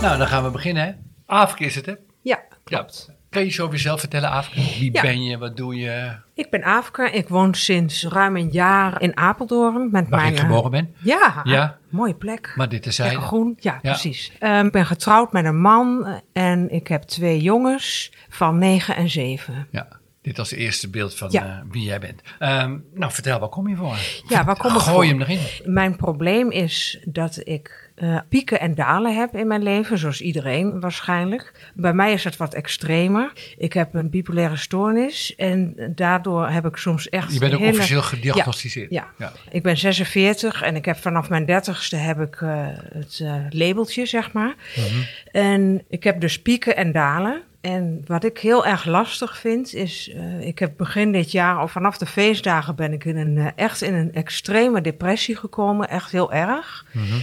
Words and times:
Nou 0.00 0.18
dan 0.18 0.26
gaan 0.26 0.44
we 0.44 0.50
beginnen. 0.50 0.84
hè. 0.84 0.92
Afrika 1.26 1.64
is 1.64 1.74
het, 1.74 1.86
hè? 1.86 1.94
Ja, 2.22 2.40
klopt. 2.64 3.04
Ja. 3.08 3.14
Kan 3.30 3.42
je 3.42 3.48
iets 3.48 3.60
over 3.60 3.74
jezelf 3.74 4.00
vertellen, 4.00 4.30
Afrika? 4.30 4.78
Wie 4.78 4.92
Ja. 4.92 5.02
ben 5.02 5.22
je? 5.22 5.38
Wat 5.38 5.56
doe 5.56 5.74
je? 5.76 6.12
Ik 6.34 6.50
ben 6.50 6.62
Afke. 6.62 7.10
Ik 7.10 7.28
woon 7.28 7.54
sinds 7.54 8.04
ruim 8.04 8.36
een 8.36 8.48
jaar 8.50 9.02
in 9.02 9.16
Apeldoorn. 9.16 9.88
Met 9.90 10.08
Waar 10.08 10.20
mijn, 10.20 10.32
ik 10.32 10.38
eh, 10.38 10.44
geboren 10.46 10.70
ben? 10.70 10.94
Ja, 11.02 11.40
Ja. 11.44 11.78
mooie 11.88 12.14
plek. 12.14 12.52
Maar 12.56 12.68
dit 12.68 12.82
terzijde. 12.82 13.10
Lekker 13.12 13.28
groen. 13.28 13.56
Ja, 13.60 13.78
Ja. 13.82 13.90
precies. 13.90 14.32
Ehm, 14.38 14.66
Ik 14.66 14.72
ben 14.72 14.86
getrouwd 14.86 15.32
met 15.32 15.44
een 15.44 15.60
man 15.60 16.06
eh, 16.06 16.14
en 16.48 16.70
ik 16.70 16.88
heb 16.88 17.02
twee 17.02 17.40
jongens 17.40 18.12
van 18.28 18.58
9 18.58 18.96
en 18.96 19.10
7. 19.10 19.66
Ja, 19.70 19.88
dit 20.22 20.38
als 20.38 20.50
eerste 20.52 20.90
beeld 20.90 21.14
van 21.16 21.28
Ja. 21.30 21.44
eh, 21.44 21.58
wie 21.70 21.82
jij 21.82 21.98
bent. 22.00 22.20
Ehm, 22.38 22.78
nou, 22.94 23.12
vertel, 23.12 23.38
waar 23.38 23.48
kom 23.48 23.68
je 23.68 23.76
voor? 23.76 23.96
Ja, 24.28 24.44
waar 24.44 24.56
kom 24.56 24.74
ik 24.74 24.80
Gooi 24.80 25.08
voor? 25.10 25.18
hem 25.18 25.28
erin. 25.28 25.72
Mijn 25.72 25.96
probleem 25.96 26.50
is 26.50 27.00
dat 27.04 27.40
ik 27.44 27.79
eh, 28.00 28.18
pieken 28.28 28.60
en 28.60 28.74
dalen 28.74 29.16
heb 29.16 29.36
in 29.36 29.46
mijn 29.46 29.62
leven, 29.62 29.98
zoals 29.98 30.20
iedereen 30.20 30.80
waarschijnlijk. 30.80 31.70
Bij 31.74 31.92
mij 31.92 32.12
is 32.12 32.24
het 32.24 32.36
wat 32.36 32.54
extremer. 32.54 33.32
Ik 33.58 33.72
heb 33.72 33.94
een 33.94 34.10
bipolaire 34.10 34.56
stoornis 34.56 35.34
en 35.36 35.74
daardoor 35.94 36.48
heb 36.48 36.66
ik 36.66 36.76
soms 36.76 37.08
echt 37.08 37.32
Je 37.32 37.38
bent 37.38 37.52
ook 37.54 37.60
hele- 37.60 37.72
officieel 37.72 38.02
gediagnosticeerd. 38.02 38.90
Ja. 38.90 39.06
ja. 39.18 39.32
Ik 39.50 39.62
ben 39.62 39.76
46 39.76 40.62
en 40.62 40.76
ik 40.76 40.84
heb 40.84 40.96
vanaf 40.96 41.28
mijn 41.28 41.46
30ste 41.46 41.96
heb 41.96 42.20
ik 42.20 42.40
eh, 42.40 42.66
het 42.92 43.20
eh, 43.22 43.34
labeltje, 43.48 44.06
zeg 44.06 44.32
maar. 44.32 44.54
Mhm. 44.76 45.00
En 45.32 45.82
ik 45.88 46.04
heb 46.04 46.20
dus 46.20 46.42
pieken 46.42 46.76
en 46.76 46.92
dalen. 46.92 47.42
En 47.60 48.02
wat 48.06 48.24
ik 48.24 48.38
heel 48.38 48.66
erg 48.66 48.84
lastig 48.84 49.38
vind, 49.38 49.74
is, 49.74 50.10
ik 50.40 50.58
heb 50.58 50.72
begin 50.76 51.12
dit 51.12 51.30
jaar, 51.32 51.62
of 51.62 51.72
vanaf 51.72 51.98
de 51.98 52.06
feestdagen 52.06 52.76
ben 52.76 52.92
ik 52.92 53.04
in 53.04 53.16
een, 53.16 53.52
echt 53.56 53.82
in 53.82 53.94
een 53.94 54.12
extreme 54.14 54.80
depressie 54.80 55.36
gekomen, 55.36 55.88
echt 55.88 56.12
heel 56.12 56.32
erg. 56.32 56.86
Mhm. 56.92 57.18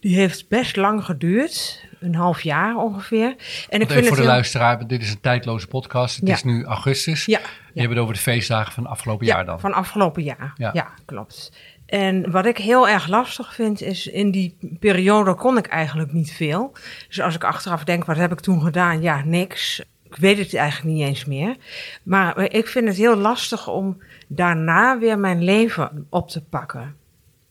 Die 0.00 0.14
heeft 0.16 0.48
best 0.48 0.76
lang 0.76 1.04
geduurd, 1.04 1.84
een 2.00 2.14
half 2.14 2.40
jaar 2.42 2.76
ongeveer. 2.76 3.34
En 3.68 3.80
ik 3.80 3.90
vind 3.90 4.06
voor 4.06 4.16
de 4.16 4.22
heel- 4.22 4.30
luisteraar, 4.30 4.86
dit 4.86 5.02
is 5.02 5.10
een 5.10 5.20
tijdloze 5.20 5.66
podcast. 5.66 6.16
Het 6.16 6.28
Ja. 6.28 6.34
is 6.34 6.44
nu 6.44 6.64
augustus. 6.64 7.24
Ja, 7.24 7.38
Je 7.38 7.44
ja. 7.74 7.80
hebt 7.80 7.92
het 7.92 8.02
over 8.02 8.14
de 8.14 8.20
feestdagen 8.20 8.72
van 8.72 8.86
afgelopen 8.86 9.26
Ja, 9.26 9.34
jaar 9.34 9.44
dan. 9.44 9.60
van 9.60 9.72
afgelopen 9.72 10.22
jaar. 10.22 10.52
Ja. 10.56 10.70
Ja. 10.72 10.90
klopt. 11.04 11.52
En 11.86 12.30
wat 12.30 12.46
ik 12.46 12.58
heel 12.58 12.88
erg 12.88 13.06
lastig 13.08 13.54
vind, 13.54 13.80
is 13.82 14.06
in 14.06 14.30
die 14.30 14.56
periode 14.80 15.34
kon 15.34 15.56
ik 15.58 15.66
eigenlijk 15.66 16.12
niet 16.12 16.32
veel. 16.32 16.72
Dus 17.08 17.20
als 17.20 17.34
ik 17.34 17.44
achteraf 17.44 17.84
denk, 17.84 18.04
wat 18.04 18.16
heb 18.16 18.32
ik 18.32 18.40
toen 18.40 18.62
gedaan? 18.62 19.02
Ja, 19.02 19.22
niks. 19.24 19.82
Ik 20.02 20.16
weet 20.16 20.38
het 20.38 20.54
eigenlijk 20.54 20.94
niet 20.96 21.06
eens 21.06 21.24
meer. 21.24 21.56
Maar 22.02 22.38
ik 22.52 22.66
vind 22.66 22.88
het 22.88 22.96
heel 22.96 23.16
lastig 23.16 23.68
om 23.68 24.02
daarna 24.28 24.98
weer 24.98 25.18
mijn 25.18 25.42
leven 25.44 26.06
op 26.10 26.28
te 26.28 26.42
pakken. 26.44 26.96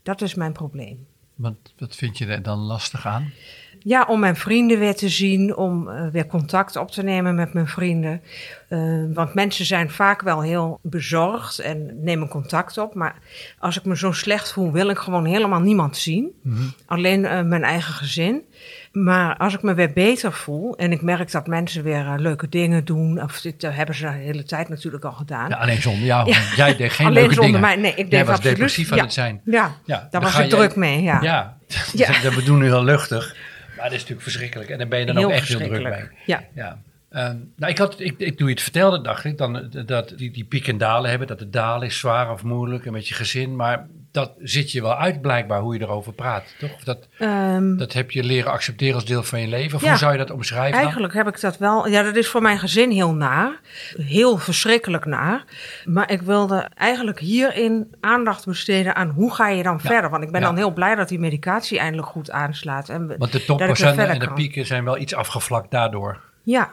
Dat 0.03 0.21
is 0.21 0.35
mijn 0.35 0.51
probleem. 0.51 1.07
Want 1.39 1.73
wat 1.77 1.95
vind 1.95 2.17
je 2.17 2.25
er 2.25 2.41
dan 2.41 2.57
lastig 2.57 3.05
aan? 3.05 3.31
Ja, 3.79 4.05
om 4.05 4.19
mijn 4.19 4.35
vrienden 4.35 4.79
weer 4.79 4.95
te 4.95 5.09
zien, 5.09 5.55
om 5.55 5.89
eh, 5.89 6.07
weer 6.07 6.27
contact 6.27 6.75
op 6.75 6.91
te 6.91 7.03
nemen 7.03 7.35
met 7.35 7.53
mijn 7.53 7.67
vrienden. 7.67 8.21
Eh, 8.67 9.03
want 9.13 9.33
mensen 9.33 9.65
zijn 9.65 9.89
vaak 9.89 10.21
wel 10.21 10.41
heel 10.41 10.79
bezorgd 10.81 11.59
en 11.59 12.03
nemen 12.03 12.27
contact 12.27 12.77
op. 12.77 12.93
Maar 12.93 13.15
als 13.59 13.77
ik 13.77 13.85
me 13.85 13.97
zo 13.97 14.11
slecht 14.11 14.51
voel, 14.51 14.71
wil 14.71 14.89
ik 14.89 14.97
gewoon 14.97 15.25
helemaal 15.25 15.59
niemand 15.59 15.97
zien. 15.97 16.31
Mhm. 16.43 16.63
Alleen 16.85 17.25
eh, 17.25 17.41
mijn 17.41 17.63
eigen 17.63 17.93
gezin. 17.93 18.43
Maar 18.91 19.37
als 19.37 19.53
ik 19.53 19.61
me 19.61 19.73
weer 19.73 19.93
beter 19.93 20.33
voel 20.33 20.77
en 20.77 20.91
ik 20.91 21.01
merk 21.01 21.31
dat 21.31 21.47
mensen 21.47 21.83
weer 21.83 22.05
eh, 22.05 22.13
leuke 22.17 22.49
dingen 22.49 22.85
doen. 22.85 23.21
Of 23.23 23.41
dit 23.41 23.63
eh, 23.63 23.75
hebben 23.75 23.95
ze 23.95 24.01
de 24.05 24.11
hele 24.11 24.43
tijd 24.43 24.69
natuurlijk 24.69 25.03
al 25.05 25.11
gedaan. 25.11 25.49
Ja, 25.49 25.55
alleen 25.55 25.81
zonder 25.81 26.05
jou. 26.05 26.29
Ja. 26.29 26.37
Jij 26.55 26.75
deed 26.75 26.91
geen 26.91 27.07
Alleen 27.07 27.19
leuke 27.19 27.33
zonder 27.33 27.51
dingen. 27.61 27.67
mij. 27.67 27.75
Nee, 27.75 27.93
ik 27.95 28.11
deed 28.11 28.25
was 28.25 28.35
absoluut- 28.35 28.55
depressief 28.55 28.91
aan 28.91 28.97
ja. 28.97 29.03
het 29.03 29.13
zijn. 29.13 29.41
Ja, 29.45 29.71
Ja, 29.85 29.95
daar 29.95 30.07
dan 30.11 30.21
was 30.21 30.39
ik 30.39 30.49
druk 30.49 30.75
mee. 30.75 31.01
Ja. 31.01 31.21
Ja, 31.21 31.57
Ja. 31.93 32.07
dat 32.23 32.33
we 32.35 32.43
doen 32.43 32.59
nu 32.59 32.65
heel 32.65 32.83
luchtig. 32.83 33.35
Maar 33.75 33.83
dat 33.83 33.93
is 33.93 33.99
natuurlijk 33.99 34.21
verschrikkelijk. 34.21 34.69
En 34.69 34.77
daar 34.77 34.87
ben 34.87 34.99
je 34.99 35.05
dan 35.05 35.17
Heel 35.17 35.25
ook 35.25 35.31
echt 35.31 35.47
heel 35.47 35.57
druk 35.57 35.69
mee. 35.71 35.81
verschrikkelijk. 35.81 36.49
Ja. 36.53 36.77
Ehm, 37.09 37.37
nou, 37.55 37.71
ik 37.71 37.77
had, 37.77 37.99
ik, 37.99 38.15
ik, 38.17 38.37
toen 38.37 38.47
je 38.47 38.53
het 38.53 38.63
vertelde, 38.63 39.01
dacht 39.01 39.23
ik 39.25 39.37
dan 39.37 39.55
eh, 39.71 39.81
dat 39.85 40.13
die, 40.17 40.31
die 40.31 40.43
piek 40.45 40.67
en 40.67 40.77
dalen 40.77 41.09
hebben. 41.09 41.27
Dat 41.27 41.39
het 41.39 41.53
dalen 41.53 41.87
is 41.87 41.99
zwaar 41.99 42.31
of 42.31 42.43
moeilijk 42.43 42.85
en 42.85 42.91
met 42.91 43.07
je 43.07 43.13
gezin. 43.13 43.55
Maar 43.55 43.87
dat 44.11 44.31
zit 44.39 44.71
je 44.71 44.81
wel 44.81 44.95
uit 44.95 45.21
blijkbaar 45.21 45.59
hoe 45.59 45.73
je 45.73 45.81
erover 45.81 46.13
praat, 46.13 46.55
toch? 46.59 46.73
Of 46.73 46.83
Dat, 46.83 47.07
Ehm, 47.17 47.77
dat 47.77 47.93
heb 47.93 48.11
je 48.11 48.23
leren 48.23 48.51
accepteren 48.51 48.95
als 48.95 49.05
deel 49.05 49.23
van 49.23 49.41
je 49.41 49.47
leven. 49.47 49.75
Of 49.75 49.81
Ja. 49.83 49.89
hoe 49.89 49.97
zou 49.97 50.11
je 50.11 50.17
dat 50.17 50.31
omschrijven 50.31 50.71
dan? 50.71 50.79
Eigenlijk 50.81 51.13
heb 51.13 51.27
ik 51.27 51.41
dat 51.41 51.57
wel. 51.57 51.87
Ja, 51.87 52.03
dat 52.03 52.15
is 52.15 52.27
voor 52.27 52.41
mijn 52.41 52.59
gezin 52.59 52.91
heel 52.91 53.13
naar. 53.13 53.59
Heel 53.97 54.37
verschrikkelijk 54.37 55.05
naar. 55.05 55.43
Maar 55.85 56.11
ik 56.11 56.21
wilde 56.21 56.69
eigenlijk 56.75 57.19
hierin 57.19 57.95
aandacht 57.99 58.45
besteden 58.45 58.95
aan 58.95 59.09
hoe 59.09 59.33
ga 59.33 59.49
je 59.49 59.63
dan 59.63 59.79
verder. 59.81 60.09
Want 60.09 60.23
ik 60.23 60.31
ben 60.31 60.41
Ja. 60.41 60.47
dan 60.47 60.55
heel 60.57 60.73
blij 60.73 60.95
dat 60.95 61.09
die 61.09 61.19
medicatie 61.19 61.79
eindelijk 61.79 62.07
goed 62.07 62.31
aanslaat. 62.31 62.89
En 62.89 63.17
Want 63.17 63.31
de 63.31 63.39
verder 63.39 63.99
en 64.09 64.19
de 64.19 64.33
pieken 64.33 64.65
zijn 64.65 64.83
wel 64.83 64.97
iets 64.97 65.15
afgevlakt 65.15 65.71
daardoor. 65.71 66.21
Ja, 66.43 66.69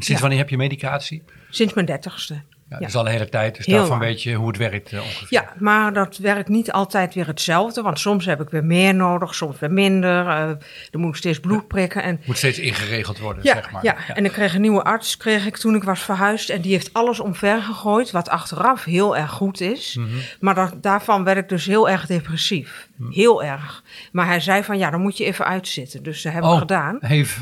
En 0.00 0.06
sinds 0.06 0.20
Ja. 0.20 0.20
wanneer 0.20 0.38
heb 0.38 0.48
je 0.48 0.56
medicatie? 0.56 1.22
sinds 1.50 1.74
mijn 1.74 1.86
dertigste. 1.86 2.34
Ja, 2.34 2.40
Ja. 2.68 2.78
Dat 2.78 2.88
is 2.88 2.94
al 2.94 3.06
een 3.06 3.12
hele 3.12 3.28
tijd, 3.28 3.56
dus 3.56 3.66
Heel 3.66 3.76
daarvan 3.76 3.98
lang. 3.98 4.10
weet 4.10 4.22
je 4.22 4.34
hoe 4.34 4.46
het 4.48 4.56
werkt 4.56 4.92
eh, 4.92 5.00
ongeveer. 5.00 5.26
Ja, 5.30 5.52
maar 5.58 5.92
dat 5.92 6.16
werkt 6.16 6.48
niet 6.48 6.72
altijd 6.72 7.14
weer 7.14 7.26
hetzelfde. 7.26 7.82
Want 7.82 7.98
soms 7.98 8.24
heb 8.26 8.40
ik 8.40 8.48
weer 8.50 8.64
meer 8.64 8.94
nodig, 8.94 9.34
soms 9.34 9.58
weer 9.58 9.70
minder. 9.70 10.26
Eh 10.28 10.50
dan 10.90 11.00
moet 11.00 11.16
steeds 11.16 11.40
bloed 11.40 11.68
prikken. 11.68 12.02
En 12.02 12.20
Moet 12.24 12.36
steeds 12.36 12.58
ingeregeld 12.58 13.18
worden, 13.18 13.44
Ja, 13.44 13.54
zeg 13.54 13.70
maar. 13.70 13.84
ja, 13.84 13.96
en 14.14 14.24
ik 14.24 14.32
kreeg 14.32 14.54
een 14.54 14.60
nieuwe 14.60 14.82
arts 14.82 15.16
kreeg 15.16 15.46
ik 15.46 15.56
toen 15.56 15.74
ik 15.74 15.82
was 15.84 16.00
verhuisd. 16.00 16.48
En 16.50 16.60
die 16.60 16.72
heeft 16.72 16.92
alles 16.92 17.20
omver 17.20 17.62
gegooid, 17.62 18.10
wat 18.10 18.28
achteraf 18.28 18.84
heel 18.84 19.16
erg 19.16 19.30
goed 19.30 19.60
is. 19.60 19.96
Mhm. 19.96 20.08
Maar 20.40 20.54
dat, 20.54 20.82
daarvan 20.82 21.24
werd 21.24 21.38
ik 21.38 21.48
dus 21.48 21.66
heel 21.66 21.88
erg 21.88 22.06
depressief. 22.06 22.88
Heel 23.10 23.42
erg. 23.44 23.82
Maar 24.12 24.26
hij 24.26 24.40
zei 24.40 24.64
van, 24.64 24.78
ja, 24.78 24.90
dan 24.90 25.00
moet 25.00 25.16
je 25.16 25.24
even 25.24 25.44
uitzitten. 25.44 26.02
Dus 26.02 26.22
dat 26.22 26.32
heb 26.32 26.42
ik 26.44 26.48
gedaan. 26.58 26.96
Heeft, 27.00 27.36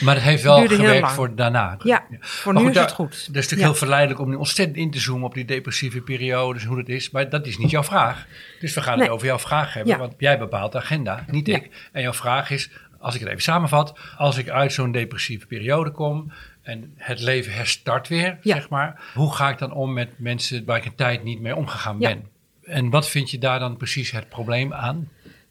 maar 0.00 0.14
het 0.14 0.24
heeft 0.24 0.42
wel 0.42 0.66
gewerkt 0.66 1.10
voor 1.12 1.34
daarna. 1.34 1.76
Ja, 1.82 2.04
voor 2.20 2.52
Maar 2.52 2.62
nu 2.62 2.68
is 2.68 2.74
daar- 2.74 2.84
het 2.84 2.92
goed. 2.94 3.10
Dat 3.10 3.18
is 3.20 3.26
natuurlijk 3.26 3.60
Ja. 3.60 3.66
heel 3.66 3.74
verleidelijk 3.74 4.20
om 4.20 4.28
nu 4.28 4.34
ontzettend 4.34 4.76
in 4.78 4.90
te 4.90 4.98
zoomen 4.98 5.26
op 5.26 5.34
die 5.34 5.44
depressieve 5.44 6.00
periodes, 6.00 6.64
hoe 6.64 6.76
dat 6.76 6.88
is. 6.88 7.10
Maar 7.10 7.28
dat 7.28 7.46
is 7.46 7.58
niet 7.58 7.70
jouw 7.70 7.82
vraag. 7.84 8.26
Dus 8.60 8.74
we 8.74 8.80
gaan 8.82 9.00
het 9.00 9.08
over 9.08 9.26
jouw 9.26 9.38
vraag 9.38 9.74
hebben, 9.74 9.92
Ja. 9.92 9.98
want 9.98 10.14
jij 10.18 10.38
bepaalt 10.38 10.72
de 10.72 10.78
agenda, 10.78 11.24
niet 11.30 11.46
Ja. 11.46 11.56
ik. 11.56 11.88
En 11.92 12.02
jouw 12.02 12.12
vraag 12.12 12.50
is, 12.50 12.70
als 13.00 13.14
ik 13.14 13.20
het 13.20 13.28
even 13.28 13.42
samenvat, 13.42 13.98
als 14.16 14.36
ik 14.36 14.48
uit 14.48 14.72
zo'n 14.72 14.92
depressieve 14.92 15.46
periode 15.46 15.90
kom 15.90 16.32
en 16.62 16.92
het 16.96 17.20
leven 17.20 17.52
herstart 17.52 18.08
weer, 18.08 18.38
zeg 18.42 18.68
maar. 18.68 19.00
Hoe 19.14 19.34
ga 19.34 19.48
ik 19.48 19.58
dan 19.58 19.72
om 19.72 19.92
met 19.92 20.08
mensen 20.18 20.64
waar 20.64 20.76
ik 20.76 20.84
een 20.84 20.94
tijd 20.94 21.24
niet 21.24 21.40
mee 21.40 21.56
omgegaan 21.56 21.98
ben? 21.98 22.24
En 22.62 22.90
wat 22.90 23.08
vind 23.08 23.30
je 23.30 23.38
daar 23.38 23.58
dan 23.58 23.76
precies 23.76 24.10
het 24.10 24.28
probleem 24.28 24.72
aan? 24.74 25.08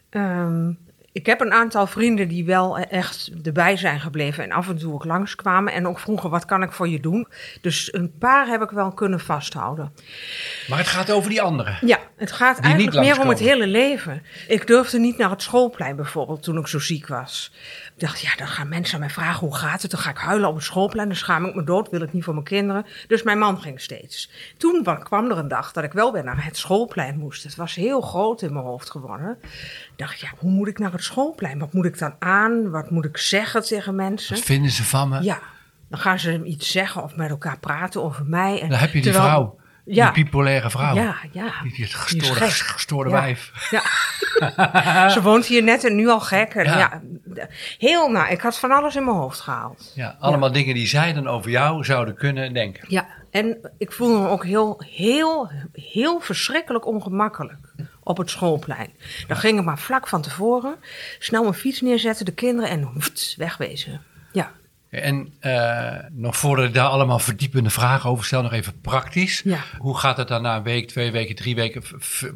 Ehm, 0.09 0.72
ik 1.17 1.25
heb 1.25 1.41
een 1.41 1.53
aantal 1.53 1.88
vrienden 1.88 2.28
die 2.28 2.45
wel 2.45 2.78
echt 2.78 3.31
erbij 3.44 3.78
zijn 3.78 4.00
gebleven 4.00 4.44
en 4.44 4.51
af 4.51 4.69
en 4.69 4.78
toe 4.78 4.94
ook 4.94 5.05
langskwamen. 5.05 5.73
En 5.73 5.88
ook 5.88 6.00
vroegen, 6.00 6.29
wat 6.29 6.45
kan 6.45 6.63
ik 6.63 6.72
voor 6.72 6.88
je 6.88 7.00
doen? 7.00 7.28
Dus 7.61 7.94
een 7.94 8.17
paar 8.19 8.47
heb 8.47 8.61
ik 8.61 8.69
wel 8.69 8.91
kunnen 8.91 9.19
vasthouden. 9.19 9.94
Maar 10.67 10.78
het 10.78 10.88
gaat 10.88 11.11
over 11.11 11.29
die 11.29 11.41
anderen. 11.41 11.78
Ja, 11.81 11.99
het 12.17 12.31
gaat 12.31 12.59
eigenlijk 12.59 12.96
meer 12.99 13.19
om 13.19 13.29
het 13.29 13.40
hele 13.40 13.67
leven. 13.67 14.23
Ik 14.47 14.67
durfde 14.67 14.99
niet 14.99 15.17
naar 15.17 15.29
het 15.29 15.41
schoolplein 15.41 15.96
bijvoorbeeld 15.96 16.43
toen 16.43 16.58
ik 16.58 16.67
zo 16.67 16.79
ziek 16.79 17.08
was. 17.08 17.52
Ik 17.96 17.99
dacht, 18.03 18.19
ja, 18.22 18.35
dan 18.35 18.47
gaan 18.47 18.69
mensen 18.69 18.93
aan 18.93 18.99
mij 18.99 19.09
vragen 19.09 19.40
hoe 19.47 19.55
gaat 19.55 19.81
het. 19.81 19.91
Dan 19.91 19.99
ga 19.99 20.09
ik 20.09 20.17
huilen 20.17 20.49
op 20.49 20.55
het 20.55 20.64
schoolplein, 20.64 21.08
dan 21.08 21.17
schaam 21.17 21.46
ik 21.46 21.55
me 21.55 21.64
dood, 21.64 21.90
wil 21.90 22.02
ik 22.02 22.14
niet 22.14 22.23
voor 22.23 22.34
mijn 22.34 22.46
kinderen. 22.46 22.85
Dus 23.08 23.23
mijn 23.23 23.37
man 23.40 23.61
ging 23.61 23.81
steeds. 23.81 24.31
Toen 24.58 24.84
wa- 24.84 24.96
kwam 24.96 25.31
er 25.31 25.37
een 25.37 25.47
dag 25.47 25.72
dat 25.72 25.84
ik 25.84 25.91
wel 25.91 26.14
weer 26.14 26.23
naar 26.23 26.46
het 26.46 26.58
schoolplein 26.58 27.17
moest. 27.17 27.43
Het 27.43 27.55
was 27.55 27.75
heel 27.75 28.02
groot 28.02 28.41
in 28.41 28.53
mijn 28.53 28.66
hoofd 28.66 28.90
geworden. 28.90 29.37
Ik 29.41 29.91
dacht, 29.96 30.19
ja, 30.19 30.29
hoe 30.37 30.52
moet 30.52 30.67
ik 30.67 30.79
naar 30.79 30.91
het 30.91 31.03
schoolplein? 31.03 31.59
Wat 31.59 31.73
moet 31.73 31.85
ik 31.85 31.99
dan 31.99 32.16
aan? 32.19 32.69
Wat 32.69 32.90
moet 32.91 33.05
ik 33.05 33.17
zeggen 33.17 33.64
tegen 33.66 33.96
mensen? 33.96 34.35
Wat 34.35 34.43
vinden 34.43 34.72
ze 34.72 34.84
van 34.84 35.09
me? 35.09 35.22
Ja, 35.23 35.40
dan 35.90 35.99
gaan 35.99 36.19
ze 36.19 36.43
iets 36.43 36.72
zeggen 36.72 37.03
of 37.03 37.16
met 37.16 37.29
elkaar 37.29 37.59
praten 37.59 38.03
over 38.03 38.25
mij. 38.25 38.61
En 38.61 38.69
Dan 38.69 38.78
heb 38.79 38.87
je 38.93 39.02
die 39.02 39.11
terwijl- 39.11 39.25
vrouw, 39.34 39.59
Ja. 39.87 40.11
die 40.11 40.23
bipolaire 40.23 40.69
vrouw. 40.69 40.95
Ja, 40.95 41.16
ja. 41.31 41.53
Die, 41.63 41.73
die 41.73 41.85
gestoorde, 41.85 42.35
gek. 42.35 42.49
gestoorde 42.49 43.09
Ja. 43.09 43.16
wijf. 43.22 43.51
Ja. 43.69 43.81
Ze 45.09 45.22
woont 45.22 45.45
hier 45.45 45.63
net 45.63 45.84
en 45.84 45.95
nu 45.95 46.07
al 46.07 46.19
gek. 46.19 46.53
En 46.53 46.63
Ja. 46.63 47.01
ja. 47.34 47.47
heel 47.78 48.09
na. 48.09 48.28
Ik 48.28 48.41
had 48.41 48.59
van 48.59 48.72
alles 48.72 48.95
in 48.95 49.03
mijn 49.05 49.17
hoofd 49.17 49.39
gehaald. 49.39 49.91
Ja, 49.95 50.16
allemaal 50.19 50.51
dingen 50.51 50.73
die 50.73 50.87
zij 50.87 51.13
dan 51.13 51.28
over 51.28 51.51
jou 51.51 51.84
zouden 51.84 52.16
kunnen 52.16 52.53
denken. 52.53 52.85
Ja, 52.87 53.07
en 53.31 53.72
ik 53.78 53.91
voelde 53.91 54.19
me 54.19 54.28
ook 54.29 54.45
heel, 54.45 54.81
heel, 54.85 55.51
heel 55.73 56.19
verschrikkelijk 56.19 56.85
ongemakkelijk. 56.85 57.73
op 58.03 58.17
het 58.17 58.29
schoolplein. 58.29 58.90
Dan 59.28 59.37
ging 59.37 59.59
ik 59.59 59.66
maar 59.66 59.79
vlak 59.79 60.07
van 60.07 60.22
tevoren 60.22 60.75
snel 61.19 61.41
mijn 61.41 61.53
fiets 61.53 61.81
neerzetten, 61.81 62.25
de 62.25 62.33
kinderen 62.33 62.69
en 62.69 62.93
wegwezen. 63.37 64.01
Ja, 64.31 64.51
En 64.89 65.34
eh, 65.39 65.95
nog 66.11 66.37
voordat 66.37 66.66
ik 66.66 66.73
daar 66.73 66.87
allemaal 66.87 67.19
verdiepende 67.19 67.69
vragen 67.69 68.09
over 68.09 68.25
stel, 68.25 68.41
nog 68.41 68.53
even 68.53 68.81
praktisch. 68.81 69.41
Ja. 69.43 69.59
Hoe 69.78 69.97
gaat 69.97 70.17
het 70.17 70.28
dan 70.28 70.41
na 70.41 70.55
een 70.55 70.63
week, 70.63 70.87
twee 70.87 71.11
weken, 71.11 71.35
drie 71.35 71.55
weken? 71.55 71.84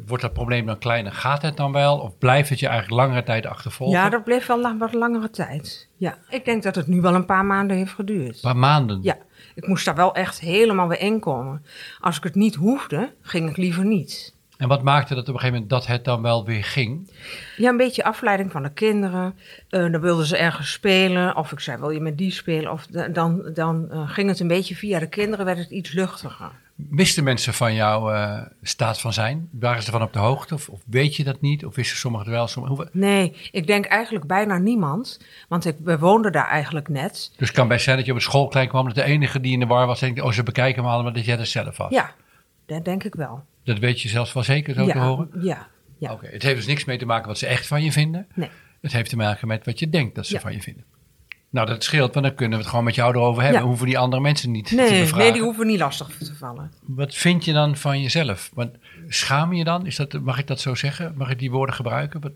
Wordt 0.06 0.22
dat 0.22 0.32
probleem 0.32 0.66
dan 0.66 0.78
kleiner? 0.78 1.12
Gaat 1.12 1.42
het 1.42 1.56
dan 1.56 1.72
wel? 1.72 1.98
Of 1.98 2.18
blijft 2.18 2.48
het 2.48 2.60
je 2.60 2.66
eigenlijk 2.66 3.00
langere 3.00 3.22
tijd 3.22 3.46
achtervolgen? 3.46 3.98
ja 3.98 4.08
dat 4.08 4.24
bleef 4.24 4.46
wel 4.46 4.60
lang, 4.60 4.78
wat 4.78 4.92
langere 4.92 5.30
tijd. 5.30 5.88
Ja, 5.96 6.18
ik 6.28 6.44
denk 6.44 6.62
dat 6.62 6.74
het 6.74 6.86
nu 6.86 7.00
wel 7.00 7.14
een 7.14 7.26
paar 7.26 7.44
maanden 7.44 7.76
heeft 7.76 7.92
geduurd. 7.92 8.34
Een 8.34 8.40
paar 8.40 8.56
maanden. 8.56 8.98
Ja, 9.02 9.16
ik 9.54 9.66
moest 9.66 9.84
daar 9.84 9.94
wel 9.94 10.14
echt 10.14 10.40
helemaal 10.40 10.88
weer 10.88 11.00
in 11.00 11.20
komen. 11.20 11.64
Als 12.00 12.16
ik 12.16 12.24
het 12.24 12.34
niet 12.34 12.54
hoefde, 12.54 13.14
ging 13.22 13.50
ik 13.50 13.56
liever 13.56 13.84
niet. 13.84 14.34
En 14.62 14.68
wat 14.68 14.82
maakte 14.82 15.14
dat 15.14 15.28
op 15.28 15.34
een 15.34 15.40
gegeven 15.40 15.52
moment 15.54 15.70
dat 15.70 15.86
het 15.86 16.04
dan 16.04 16.22
wel 16.22 16.44
weer 16.44 16.64
ging? 16.64 17.10
Ja, 17.56 17.70
een 17.70 17.76
beetje 17.76 18.04
afleiding 18.04 18.52
van 18.52 18.62
de 18.62 18.72
kinderen. 18.72 19.34
Eh, 19.68 19.80
dan 19.92 20.00
wilden 20.00 20.26
ze 20.26 20.36
ergens 20.36 20.72
spelen. 20.72 21.36
Of 21.36 21.52
ik 21.52 21.60
zei, 21.60 21.78
wil 21.78 21.90
je 21.90 22.00
met 22.00 22.18
die 22.18 22.30
spelen? 22.30 22.72
Of 22.72 22.86
da- 22.86 23.08
dan, 23.08 23.50
dan 23.54 23.90
eh, 23.90 24.10
ging 24.10 24.28
het 24.28 24.40
een 24.40 24.48
beetje 24.48 24.74
via 24.74 24.98
de 24.98 25.08
kinderen, 25.08 25.44
werd 25.44 25.58
het 25.58 25.70
iets 25.70 25.92
luchtiger. 25.92 26.50
Wisten 26.90 27.24
mensen 27.24 27.54
van 27.54 27.74
jouw 27.74 28.10
eh, 28.12 28.40
staat 28.62 29.00
van 29.00 29.12
zijn? 29.12 29.48
Waren 29.52 29.80
ze 29.82 29.86
ervan 29.86 30.06
op 30.06 30.12
de 30.12 30.18
hoogte? 30.18 30.54
Of, 30.54 30.68
of 30.68 30.80
weet 30.86 31.16
je 31.16 31.24
dat 31.24 31.40
niet? 31.40 31.64
Of 31.64 31.74
wisten 31.74 31.96
sommigen 31.96 32.26
het 32.26 32.36
wel? 32.36 32.46
Sommigen, 32.46 32.88
Nee, 32.92 33.36
ik 33.50 33.66
denk 33.66 33.84
eigenlijk 33.84 34.26
bijna 34.26 34.58
niemand. 34.58 35.20
Want 35.48 35.64
ik, 35.66 35.76
we 35.84 35.98
woonden 35.98 36.32
daar 36.32 36.48
eigenlijk 36.48 36.88
net. 36.88 37.32
dus 37.36 37.48
het 37.48 37.56
kan 37.56 37.68
best 37.68 37.84
zijn 37.84 37.96
dat 37.96 38.04
je 38.04 38.12
op 38.12 38.18
het 38.18 38.26
schoolplein 38.26 38.68
kwam... 38.68 38.86
dat 38.86 38.94
de 38.94 39.02
enige 39.02 39.40
die 39.40 39.52
in 39.52 39.60
de 39.60 39.66
war 39.66 39.86
was, 39.86 40.00
denkt... 40.00 40.20
oh, 40.20 40.32
ze 40.32 40.42
bekijken 40.42 40.82
me 40.82 40.88
allemaal 40.88 41.12
dat 41.12 41.24
jij 41.24 41.38
er 41.38 41.46
zelf 41.46 41.76
was. 41.76 41.90
Ja, 41.90 42.10
dat 42.72 42.84
denk 42.84 43.04
ik 43.04 43.14
wel. 43.14 43.44
Dat 43.64 43.78
weet 43.78 44.00
je 44.00 44.08
zelfs 44.08 44.32
wel 44.32 44.42
zeker 44.42 44.74
zo 44.74 44.86
te 44.86 44.98
horen? 44.98 45.28
ja, 45.40 45.68
ja. 45.98 46.12
Oké, 46.12 46.26
het 46.26 46.42
heeft 46.42 46.56
dus 46.56 46.66
niks 46.66 46.84
mee 46.84 46.98
te 46.98 47.06
maken 47.06 47.28
wat 47.28 47.38
ze 47.38 47.46
echt 47.46 47.66
van 47.66 47.82
je 47.82 47.92
vinden. 47.92 48.26
Nee. 48.34 48.48
Het 48.80 48.92
heeft 48.92 49.10
te 49.10 49.16
maken 49.16 49.48
met 49.48 49.64
wat 49.64 49.78
je 49.78 49.88
denkt 49.88 50.14
dat 50.14 50.26
ze 50.26 50.34
Ja. 50.34 50.40
van 50.40 50.52
je 50.52 50.60
vinden. 50.60 50.84
Nou, 51.50 51.66
dat 51.66 51.84
scheelt, 51.84 52.14
want 52.14 52.26
dan 52.26 52.34
kunnen 52.34 52.52
we 52.56 52.62
het 52.62 52.70
gewoon 52.70 52.84
met 52.84 52.94
jou 52.94 53.14
erover 53.14 53.42
hebben. 53.42 53.60
Ja. 53.60 53.66
Hoeven 53.66 53.86
die 53.86 53.98
andere 53.98 54.22
mensen 54.22 54.50
niet 54.50 54.66
te 54.66 54.74
Nee, 54.74 54.88
bevragen. 55.00 55.18
nee, 55.18 55.32
die 55.32 55.42
hoeven 55.42 55.66
niet 55.66 55.78
lastig 55.78 56.16
te 56.18 56.34
vallen. 56.34 56.72
Wat 56.82 57.14
vind 57.14 57.44
je 57.44 57.52
dan 57.52 57.76
van 57.76 58.00
jezelf? 58.00 58.50
Want 58.54 58.70
schaam 59.08 59.52
je 59.52 59.64
dan? 59.64 59.86
Is 59.86 59.96
dat, 59.96 60.20
mag 60.20 60.38
ik 60.38 60.46
dat 60.46 60.60
zo 60.60 60.74
zeggen? 60.74 61.14
Mag 61.16 61.30
ik 61.30 61.38
die 61.38 61.50
woorden 61.50 61.74
gebruiken? 61.74 62.20
Wat- 62.20 62.32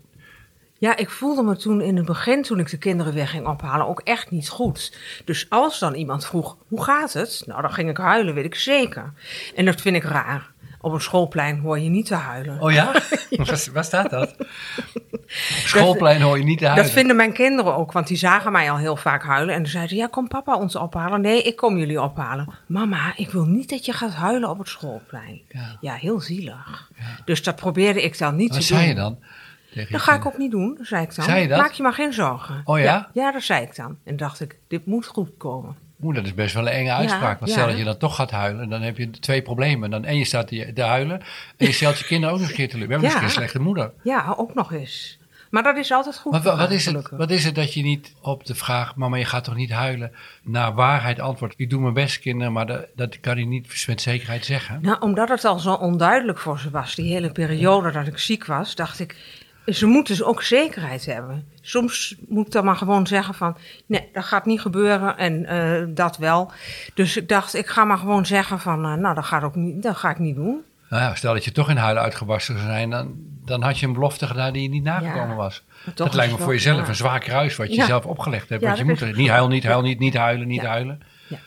Ja, 0.79 0.97
ik 0.97 1.09
voelde 1.09 1.43
me 1.43 1.55
toen 1.55 1.81
in 1.81 1.95
het 1.97 2.05
begin, 2.05 2.41
toen 2.41 2.59
ik 2.59 2.69
de 2.69 2.77
kinderen 2.77 3.13
weg 3.13 3.29
ging 3.29 3.47
ophalen, 3.47 3.87
ook 3.87 4.01
echt 4.03 4.31
niet 4.31 4.49
goed. 4.49 4.97
Dus 5.25 5.49
als 5.49 5.79
dan 5.79 5.93
iemand 5.93 6.25
vroeg, 6.25 6.57
hoe 6.67 6.83
gaat 6.83 7.13
het? 7.13 7.43
Nou, 7.45 7.61
dan 7.61 7.73
ging 7.73 7.89
ik 7.89 7.97
huilen, 7.97 8.33
weet 8.33 8.45
ik 8.45 8.55
zeker. 8.55 9.13
En 9.55 9.65
dat 9.65 9.81
vind 9.81 9.95
ik 9.95 10.03
raar. 10.03 10.51
Op 10.81 10.93
een 10.93 11.01
schoolplein 11.01 11.59
hoor 11.59 11.79
je 11.79 11.89
niet 11.89 12.05
te 12.05 12.15
huilen. 12.15 12.61
Oh 12.61 12.71
ja? 12.71 12.91
Waar, 13.29 13.67
waar 13.73 13.83
staat 13.83 14.09
dat? 14.09 14.35
Op 14.39 15.29
schoolplein 15.65 16.21
hoor 16.21 16.37
je 16.37 16.43
niet 16.43 16.57
te 16.57 16.65
huilen. 16.65 16.85
Dat 16.85 16.93
vinden 16.93 17.15
mijn 17.15 17.33
kinderen 17.33 17.75
ook, 17.75 17.91
want 17.91 18.07
die 18.07 18.17
zagen 18.17 18.51
mij 18.51 18.71
al 18.71 18.77
heel 18.77 18.95
vaak 18.95 19.23
huilen. 19.23 19.55
En 19.55 19.67
zeiden 19.67 19.89
ze, 19.89 19.95
ja, 20.01 20.07
kom 20.07 20.27
papa 20.27 20.55
ons 20.55 20.75
ophalen. 20.75 21.21
Nee, 21.21 21.41
ik 21.41 21.55
kom 21.55 21.77
jullie 21.77 22.01
ophalen. 22.01 22.53
Mama, 22.67 23.13
ik 23.15 23.29
wil 23.31 23.45
niet 23.45 23.69
dat 23.69 23.85
je 23.85 23.93
gaat 23.93 24.13
huilen 24.13 24.49
op 24.49 24.57
het 24.57 24.67
schoolplein. 24.67 25.41
Ja. 25.49 25.77
Ja, 25.81 25.93
heel 25.93 26.19
zielig. 26.19 26.89
Dus 27.25 27.43
dat 27.43 27.55
probeerde 27.55 28.03
ik 28.03 28.17
dan 28.17 28.35
niet 28.35 28.49
Wat 28.49 28.57
te 28.59 28.63
zei 28.65 28.79
doen. 28.79 28.89
je 28.89 28.95
dan? 28.95 29.17
Tegen 29.77 29.91
Dat 29.91 30.01
ga 30.01 30.13
ik 30.15 30.25
ook 30.25 30.37
niet 30.37 30.51
doen, 30.51 30.77
zei 30.81 31.03
ik 31.03 31.15
dan. 31.15 31.25
Zei 31.25 31.41
je 31.41 31.47
dat? 31.47 31.57
Maak 31.57 31.71
je 31.71 31.83
maar 31.83 31.93
geen 31.93 32.13
zorgen. 32.13 32.61
Oh 32.63 32.79
ja? 32.79 33.09
Ja, 33.13 33.31
dat 33.31 33.41
zei 33.41 33.61
ik 33.63 33.75
dan. 33.75 33.97
En 34.03 34.17
dacht 34.17 34.41
ik, 34.41 34.59
dit 34.67 34.85
moet 34.85 35.05
goed 35.05 35.29
komen. 35.37 35.75
Oeh, 36.01 36.15
dat 36.15 36.25
is 36.25 36.33
best 36.33 36.53
wel 36.53 36.67
een 36.67 36.73
enge 36.73 36.91
uitspraak. 36.91 37.39
Want 37.39 37.51
ja. 37.51 37.57
stel 37.57 37.67
dat 37.67 37.77
je 37.77 37.83
dan 37.83 37.97
toch 37.97 38.15
gaat 38.15 38.31
huilen, 38.31 38.69
dan 38.69 38.81
heb 38.81 38.97
je 38.97 39.09
twee 39.09 39.41
problemen. 39.41 39.89
Dan, 39.89 40.05
en 40.05 40.17
je 40.17 40.25
staat 40.25 40.47
te, 40.47 40.71
te 40.73 40.81
huilen 40.81 41.21
en 41.57 41.65
je 41.65 41.71
stelt 41.71 41.99
je 41.99 42.05
kinderen 42.05 42.35
ook 42.35 42.41
nog 42.41 42.49
een 42.49 42.55
keer 42.55 42.69
teleur. 42.69 42.85
We 42.85 42.91
hebben 42.91 43.09
misschien 43.09 43.27
een 43.27 43.33
slechte 43.33 43.59
moeder. 43.59 43.91
Ja, 44.03 44.33
ook 44.37 44.53
nog 44.53 44.73
eens. 44.73 45.19
Maar 45.49 45.63
dat 45.63 45.77
is 45.77 45.91
altijd 45.91 46.17
goed. 46.17 46.31
Maar 46.31 46.57
wat, 46.57 46.71
is 46.71 46.85
het, 46.85 47.09
wat 47.09 47.31
is 47.31 47.43
het 47.43 47.55
dat 47.55 47.73
je 47.73 47.83
niet 47.83 48.13
op 48.21 48.45
de 48.45 48.55
vraag, 48.55 48.95
mama, 48.95 49.17
je 49.17 49.25
gaat 49.25 49.43
toch 49.43 49.55
niet 49.55 49.71
huilen, 49.71 50.11
naar 50.43 50.73
waarheid 50.73 51.19
antwoordt? 51.19 51.53
Ik 51.57 51.69
doe 51.69 51.81
mijn 51.81 51.93
best, 51.93 52.19
kinderen, 52.19 52.53
maar 52.53 52.65
dat, 52.65 52.85
dat 52.95 53.19
kan 53.19 53.37
je 53.37 53.45
niet 53.45 53.85
met 53.87 54.01
zekerheid 54.01 54.45
zeggen. 54.45 54.79
Nou, 54.81 55.01
omdat 55.01 55.29
het 55.29 55.45
al 55.45 55.59
zo 55.59 55.73
onduidelijk 55.73 56.39
voor 56.39 56.59
ze 56.59 56.69
was, 56.69 56.95
die 56.95 57.13
hele 57.13 57.31
periode 57.31 57.91
dat 57.91 58.07
ik 58.07 58.17
ziek 58.17 58.45
was, 58.45 58.75
dacht 58.75 58.99
ik, 58.99 59.15
ze 59.67 59.85
moeten 59.85 60.15
dus 60.15 60.23
ook 60.23 60.41
zekerheid 60.41 61.05
hebben. 61.05 61.47
Soms 61.61 62.15
moet 62.27 62.45
ik 62.45 62.51
dan 62.51 62.65
maar 62.65 62.75
gewoon 62.75 63.07
zeggen 63.07 63.33
van, 63.33 63.57
nee, 63.85 64.09
dat 64.13 64.23
gaat 64.23 64.45
niet 64.45 64.61
gebeuren 64.61 65.17
en 65.17 65.45
eh, 65.45 65.85
dat 65.95 66.17
wel. 66.17 66.51
Dus 66.93 67.17
ik 67.17 67.29
dacht, 67.29 67.55
ik 67.55 67.67
ga 67.67 67.83
maar 67.83 67.97
gewoon 67.97 68.25
zeggen 68.25 68.59
van, 68.59 68.85
eh, 68.85 68.93
nou, 68.93 69.15
dat, 69.15 69.25
gaat 69.25 69.43
ook 69.43 69.55
niet, 69.55 69.83
dat 69.83 69.97
ga 69.97 70.09
ik 70.09 70.19
niet 70.19 70.35
doen. 70.35 70.61
Nou 70.89 71.03
ja, 71.03 71.15
stel 71.15 71.33
dat 71.33 71.45
je 71.45 71.51
toch 71.51 71.69
in 71.69 71.77
huilen 71.77 72.03
uitgebarsten 72.03 72.57
zou 72.57 72.67
zijn, 72.67 72.89
dan, 72.89 73.13
dan 73.45 73.61
had 73.61 73.79
je 73.79 73.85
een 73.87 73.93
belofte 73.93 74.27
gedaan 74.27 74.53
die 74.53 74.61
je 74.61 74.69
niet 74.69 74.83
nagekomen 74.83 75.29
Ja, 75.29 75.35
was. 75.35 75.63
Dat 75.93 76.13
lijkt 76.13 76.31
me 76.31 76.37
voor 76.39 76.53
jezelf 76.53 76.87
een 76.87 76.95
zwaar 76.95 77.19
kruis 77.19 77.55
wat 77.55 77.67
je 77.67 77.75
Ja. 77.75 77.85
zelf 77.85 78.05
opgelegd 78.05 78.49
hebt. 78.49 78.63
Want 78.63 78.77
je 78.77 78.83
moet 78.83 79.01
er 79.01 79.15
niet 79.15 79.29
huilen, 79.29 79.49
niet 79.49 79.63
huilen, 79.63 79.85
niet, 79.85 79.99
niet 79.99 80.15
huilen, 80.15 80.47
niet 80.47 80.65
huilen. 80.65 81.01
Ja. 81.27 81.37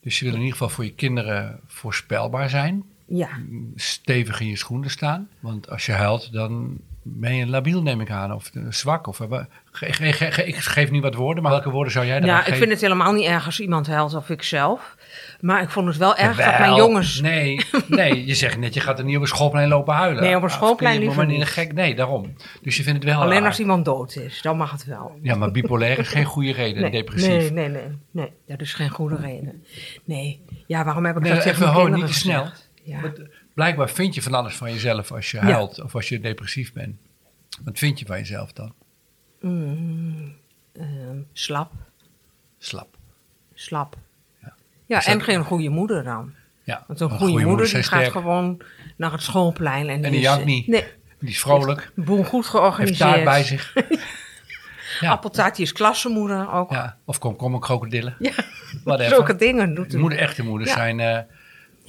Dus 0.00 0.18
je 0.18 0.24
wil 0.24 0.34
in 0.34 0.40
ieder 0.40 0.52
geval 0.52 0.68
voor 0.68 0.84
je 0.84 0.94
kinderen 0.94 1.60
voorspelbaar 1.66 2.48
zijn. 2.48 2.82
Ja, 3.06 3.28
stevig 3.74 4.40
in 4.40 4.46
je 4.46 4.56
schoenen 4.56 4.90
staan. 4.90 5.28
Want 5.40 5.70
als 5.70 5.86
je 5.86 5.92
huilt, 5.92 6.32
dan 6.32 6.80
ben 7.02 7.34
je 7.34 7.46
labiel, 7.46 7.82
neem 7.82 8.00
ik 8.00 8.10
aan. 8.10 8.34
Of 8.34 8.50
eh, 8.54 8.62
zwak. 8.68 9.06
Of, 9.06 9.20
eh, 9.20 9.28
ge- 9.70 9.92
ge- 9.92 10.12
ge- 10.12 10.30
ge- 10.32 10.46
ik 10.46 10.56
geef 10.56 10.90
nu 10.90 11.00
wat 11.00 11.14
woorden, 11.14 11.42
maar 11.42 11.52
welke 11.52 11.70
woorden 11.70 11.92
zou 11.92 12.06
jij 12.06 12.20
daar 12.20 12.28
ja 12.28 12.38
ik 12.38 12.42
geven? 12.44 12.58
vind 12.58 12.70
het 12.70 12.80
helemaal 12.80 13.12
niet 13.12 13.26
erg 13.26 13.46
als 13.46 13.60
iemand 13.60 13.86
huilt 13.86 14.14
of 14.14 14.30
ik 14.30 14.42
zelf. 14.42 14.96
Maar 15.40 15.62
ik 15.62 15.70
vond 15.70 15.86
het 15.86 15.96
wel 15.96 16.16
erg 16.16 16.36
dat 16.36 16.46
Wel, 16.46 16.58
mijn 16.58 16.74
jongens... 16.74 17.20
Nee, 17.20 17.60
nee, 17.88 18.26
je 18.26 18.34
zegt 18.34 18.58
net, 18.58 18.74
je 18.74 18.80
gaat 18.80 18.98
er 18.98 19.04
niet 19.04 19.16
op 19.16 19.22
een 19.22 19.28
schoolplein 19.28 19.68
lopen 19.68 19.94
huilen. 19.94 20.22
Nee, 20.22 20.36
op 20.36 20.42
een 20.42 20.48
Of 20.48 20.52
schoolplein 20.54 20.98
liever 20.98 21.16
maar 21.16 21.24
in 21.26 21.32
een 21.32 21.38
niet. 21.38 21.48
gek, 21.48 21.72
Nee, 21.72 21.94
daarom. 21.94 22.34
Dus 22.62 22.76
je 22.76 22.82
vindt 22.82 23.02
het 23.04 23.12
wel 23.12 23.20
Alleen 23.22 23.44
als 23.46 23.58
iemand 23.60 23.84
dood 23.84 24.16
is, 24.16 24.42
dan 24.42 24.56
mag 24.56 24.70
het 24.70 24.84
wel. 24.84 25.18
Ja, 25.22 25.34
maar 25.34 25.50
bipolair 25.50 25.98
is 25.98 26.08
geen 26.08 26.24
goede 26.24 26.52
reden, 26.52 26.82
Nee, 26.82 26.90
depressief. 26.90 27.28
Nee, 27.28 27.50
nee, 27.50 27.68
nee, 27.68 27.98
nee. 28.10 28.32
Dat 28.46 28.60
is 28.60 28.74
geen 28.74 28.90
goede 28.90 29.16
reden. 29.16 29.64
Nee. 30.04 30.40
Ja, 30.66 30.84
waarom 30.84 31.04
heb 31.04 31.16
ik 31.16 31.22
Nee, 31.22 31.32
dat 31.32 31.42
tegen 31.42 31.62
even 31.62 31.72
ho, 31.74 31.86
niet 31.88 32.06
te 32.06 32.14
snel. 32.14 32.40
gezegd? 32.40 32.68
Ja. 32.90 33.12
Blijkbaar 33.54 33.90
vind 33.90 34.14
je 34.14 34.22
van 34.22 34.34
alles 34.34 34.54
van 34.56 34.72
jezelf 34.72 35.12
als 35.12 35.30
je 35.30 35.36
Ja. 35.36 35.42
huilt 35.42 35.82
of 35.82 35.94
als 35.94 36.08
je 36.08 36.20
depressief 36.20 36.72
bent. 36.72 36.96
Wat 37.64 37.78
vind 37.78 37.98
je 37.98 38.06
van 38.06 38.18
jezelf 38.18 38.52
dan? 38.52 38.74
Mm, 39.40 40.34
ehm, 40.72 41.18
slap, 41.32 41.72
Slap. 42.58 42.96
slap. 43.54 43.96
Ja. 44.42 44.54
Ja, 44.86 44.98
Is 44.98 45.04
dat- 45.04 45.14
en 45.14 45.22
geen 45.22 45.44
goede 45.44 45.68
moeder 45.68 46.04
dan. 46.04 46.34
Ja, 46.64 46.84
Want 46.86 47.00
een 47.00 47.10
goede, 47.10 47.44
moeder 47.44 47.66
die 47.66 47.74
gaat 47.74 47.84
sterk. 47.84 48.10
gewoon 48.12 48.62
naar 48.96 49.12
het 49.12 49.22
schoolplein. 49.22 49.88
En, 49.88 50.04
En 50.04 50.10
die 50.10 50.20
is, 50.20 50.26
jankt 50.26 50.40
eh, 50.40 50.46
niet. 50.46 50.66
Nee, 50.66 50.84
Die 51.18 51.28
is 51.28 51.40
vrolijk. 51.40 51.92
boel 51.94 52.24
goed 52.24 52.32
Heeft 52.32 52.48
georganiseerd. 52.48 52.98
taart 52.98 53.24
bij 53.24 53.42
zich. 53.42 53.72
Ja. 55.00 55.10
Appeltaart, 55.10 55.56
die 55.56 55.64
is 55.64 55.72
klassenmoeder 55.72 56.52
ook. 56.52 56.70
Ja, 56.70 56.96
of 57.04 57.18
komkommer, 57.18 57.60
krokodillen. 57.60 58.16
Ja, 58.18 58.32
Whatever. 58.84 59.14
zulke 59.14 59.36
dingen 59.36 59.74
doet 59.74 59.92
moeder, 59.96 60.18
echte 60.18 60.42
moeders 60.44 60.70
Ja. 60.70 60.76
zijn... 60.76 61.00
eh, 61.00 61.18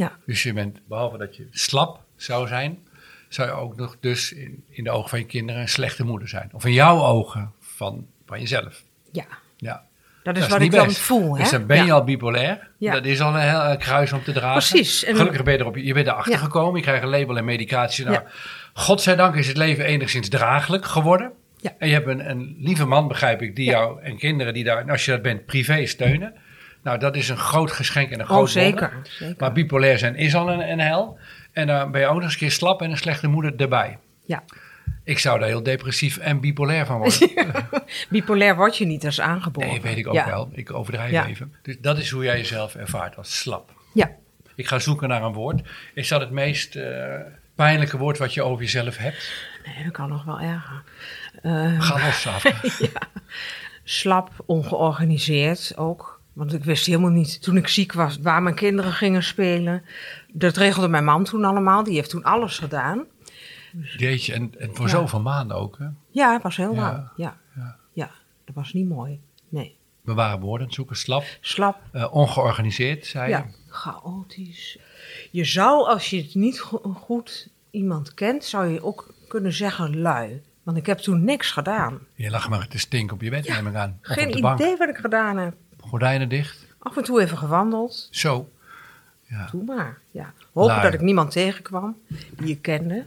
Ja. 0.02 0.12
Dus 0.26 0.44
je 0.44 0.54
bent, 0.54 0.80
behalve 0.88 1.18
dat 1.18 1.36
je 1.36 1.48
slap 1.52 2.00
zou 2.16 2.48
zijn... 2.48 2.78
zou 3.28 3.48
je 3.48 3.54
ook 3.54 3.76
nog 3.76 3.98
dus 4.00 4.34
in, 4.34 4.64
in 4.70 4.84
de 4.84 4.90
ogen 4.92 5.10
van 5.10 5.20
je 5.20 5.26
kinderen 5.26 5.62
een 5.62 5.70
slechte 5.70 6.04
moeder 6.06 6.28
zijn. 6.28 6.50
Of 6.54 6.66
in 6.66 6.74
jouw 6.74 7.02
ogen 7.04 7.52
van, 7.60 8.08
van 8.26 8.40
jezelf. 8.40 8.84
Ja, 9.12 9.26
Ja. 9.58 9.84
dat 10.24 10.36
is 10.36 10.42
Dat 10.42 10.50
wat 10.52 10.62
ik 10.62 10.72
dan 10.72 10.92
voel. 10.92 11.34
Hè? 11.36 11.42
Dus 11.42 11.52
dan 11.52 11.66
ben 11.66 11.86
je 11.86 11.92
al 11.92 12.04
bipolair. 12.04 12.70
Ja. 12.78 12.94
Dat 12.94 13.06
is 13.06 13.22
al 13.22 13.34
een 13.34 13.42
heel 13.50 13.60
eh, 13.62 13.78
kruis 13.78 14.14
om 14.14 14.24
te 14.24 14.32
dragen. 14.32 14.70
Precies. 14.70 15.04
En- 15.04 15.16
Gelukkig 15.16 15.44
ben 15.44 15.54
je 15.54 15.60
erop. 15.60 15.76
Je 15.76 15.94
bent 15.94 16.08
erachter 16.08 16.32
Ja. 16.32 16.38
gekomen. 16.38 16.76
Je 16.76 16.82
krijgt 16.86 17.04
een 17.04 17.10
label 17.10 17.38
en 17.38 17.46
medicatie. 17.46 18.06
Nou. 18.06 18.20
Godzijdank 18.74 19.36
is 19.36 19.48
het 19.48 19.58
leven 19.58 19.86
enigszins 19.86 20.30
draaglijk 20.30 20.86
geworden. 20.86 21.32
En 21.78 21.88
je 21.88 21.94
hebt 21.94 22.08
een, 22.08 22.30
een 22.30 22.56
lieve 22.60 22.86
man, 22.86 23.08
begrijp 23.08 23.42
ik, 23.42 23.56
die 23.56 23.66
jou 23.70 24.02
en 24.02 24.18
kinderen 24.18 24.54
die 24.54 24.64
daar, 24.64 24.78
en 24.78 24.90
als 24.90 25.06
je 25.06 25.12
dat 25.12 25.22
bent, 25.22 25.46
privé 25.46 25.86
steunen. 25.86 26.34
Nou, 26.84 26.98
dat 27.00 27.16
is 27.16 27.30
een 27.30 27.38
groot 27.38 27.72
geschenk 27.72 28.10
en 28.12 28.20
een 28.20 28.26
groot 28.26 28.40
Oh, 28.42 28.48
zeker. 28.48 28.92
Maar 29.38 29.52
bipolair 29.52 29.98
zijn 29.98 30.16
is 30.16 30.36
al 30.36 30.50
een, 30.50 30.72
een 30.72 30.80
hel. 30.80 31.18
En 31.52 31.68
dan 31.68 31.92
ben 31.92 32.02
je 32.02 32.08
ook 32.08 32.14
nog 32.14 32.24
eens 32.24 32.34
een 32.34 32.40
keer 32.40 32.52
slap 32.52 32.82
en 32.82 32.92
een 32.92 32.98
slechte 32.98 33.28
moeder 33.28 33.56
erbij. 33.56 33.98
Ja. 34.26 34.44
Ik 35.04 35.20
zou 35.20 35.40
daar 35.40 35.48
heel 35.48 35.64
depressief 35.64 36.18
en 36.18 36.40
bipolair 36.40 36.86
van 36.86 36.98
worden. 36.98 37.30
Bipolair 38.10 38.56
word 38.56 38.78
je 38.78 38.86
niet 38.86 39.06
als 39.06 39.22
aangeboren. 39.22 39.70
Nee, 39.70 39.82
weet 39.82 39.98
ik 39.98 40.08
ook 40.08 40.14
ja. 40.14 40.26
wel. 40.26 40.50
Ik 40.54 40.74
overdrijf 40.74 41.12
Ja. 41.12 41.28
even. 41.28 41.54
Dus 41.62 41.80
dat 41.80 41.98
is 41.98 42.10
hoe 42.10 42.24
jij 42.24 42.38
jezelf 42.38 42.76
ervaart 42.76 43.18
als 43.18 43.40
slap. 43.40 43.74
Ja. 43.94 44.12
Ik 44.56 44.68
ga 44.68 44.80
zoeken 44.80 45.08
naar 45.10 45.24
een 45.24 45.34
woord. 45.34 45.62
Is 45.94 46.08
dat 46.08 46.22
het 46.22 46.32
meest 46.32 46.76
eh, 46.76 47.16
pijnlijke 47.56 47.98
woord 47.98 48.18
wat 48.18 48.34
je 48.34 48.42
over 48.44 48.62
jezelf 48.64 48.98
hebt? 48.98 49.34
Nee, 49.66 49.84
dat 49.84 49.94
kan 49.94 50.10
nog 50.10 50.24
wel 50.24 50.40
erger. 50.40 50.84
Eh, 51.42 51.82
Ga 51.82 52.06
los 52.06 52.28
af. 52.28 52.44
slap, 53.84 54.30
ongeorganiseerd 54.46 55.74
ook. 55.78 56.21
Want 56.34 56.54
ik 56.54 56.64
wist 56.64 56.86
helemaal 56.86 57.10
niet, 57.10 57.42
toen 57.42 57.58
ik 57.58 57.68
ziek 57.68 57.94
was, 57.94 58.18
waar 58.18 58.42
mijn 58.42 58.56
kinderen 58.56 58.92
gingen 58.92 59.24
spelen. 59.24 59.84
Dat 60.34 60.58
regelde 60.58 60.88
mijn 60.88 61.04
man 61.04 61.24
toen 61.24 61.44
allemaal. 61.46 61.84
Die 61.84 61.94
heeft 61.96 62.10
toen 62.10 62.24
alles 62.24 62.58
gedaan. 62.60 63.04
Jeetje, 63.98 64.34
en, 64.34 64.54
en 64.60 64.76
voor 64.76 64.86
Ja. 64.86 64.92
zoveel 64.92 65.22
maanden 65.22 65.58
ook. 65.58 65.78
Hè? 65.78 65.86
Ja, 66.10 66.34
het 66.34 66.44
was 66.44 66.58
heel 66.58 66.74
Ja. 66.74 66.82
lang. 66.82 67.08
Ja. 67.16 67.38
Ja. 67.56 67.76
ja, 67.94 68.12
dat 68.46 68.56
was 68.56 68.74
niet 68.74 68.88
mooi. 68.90 69.20
Nee. 69.50 69.76
We 70.02 70.14
waren 70.14 70.40
woorden 70.40 70.72
zoeken. 70.72 70.96
Slap, 70.98 71.24
Slap, 71.42 71.78
eh, 71.92 72.14
ongeorganiseerd, 72.14 73.06
zei 73.06 73.24
je. 73.26 73.30
ja, 73.32 73.46
chaotisch. 73.68 74.80
Je 75.32 75.44
zou, 75.46 75.88
als 75.88 76.10
je 76.10 76.18
het 76.22 76.36
niet 76.36 76.60
go- 76.60 76.94
goed 76.96 77.50
iemand 77.72 78.14
kent, 78.14 78.44
zou 78.46 78.68
je 78.68 78.84
ook 78.84 79.14
kunnen 79.28 79.54
zeggen 79.54 80.02
lui. 80.02 80.42
Want 80.64 80.78
ik 80.78 80.86
heb 80.86 80.98
toen 80.98 81.24
niks 81.24 81.52
gedaan. 81.52 82.00
Je 82.16 82.30
lag 82.30 82.50
maar 82.50 82.68
te 82.68 82.78
stinken 82.80 83.16
op 83.16 83.22
je 83.22 83.30
bed, 83.30 83.48
neem 83.48 83.68
ik 83.68 83.76
aan. 83.76 83.98
Geen 84.02 84.38
idee 84.38 84.78
wat 84.78 84.90
ik 84.90 84.98
gedaan 84.98 85.38
heb. 85.38 85.54
Gordijnen 85.92 86.30
dicht. 86.30 86.66
Af 86.80 86.98
en 86.98 87.04
toe 87.04 87.22
even 87.22 87.38
gewandeld. 87.38 88.08
Zo. 88.12 88.50
Ja. 89.28 89.48
Doe 89.52 89.64
maar. 89.64 90.00
Ja. 90.12 90.34
Hopen 90.54 90.82
dat 90.82 90.94
ik 90.94 91.02
niemand 91.02 91.32
tegenkwam 91.32 91.98
die 92.38 92.48
je 92.48 92.58
kende. 92.58 93.06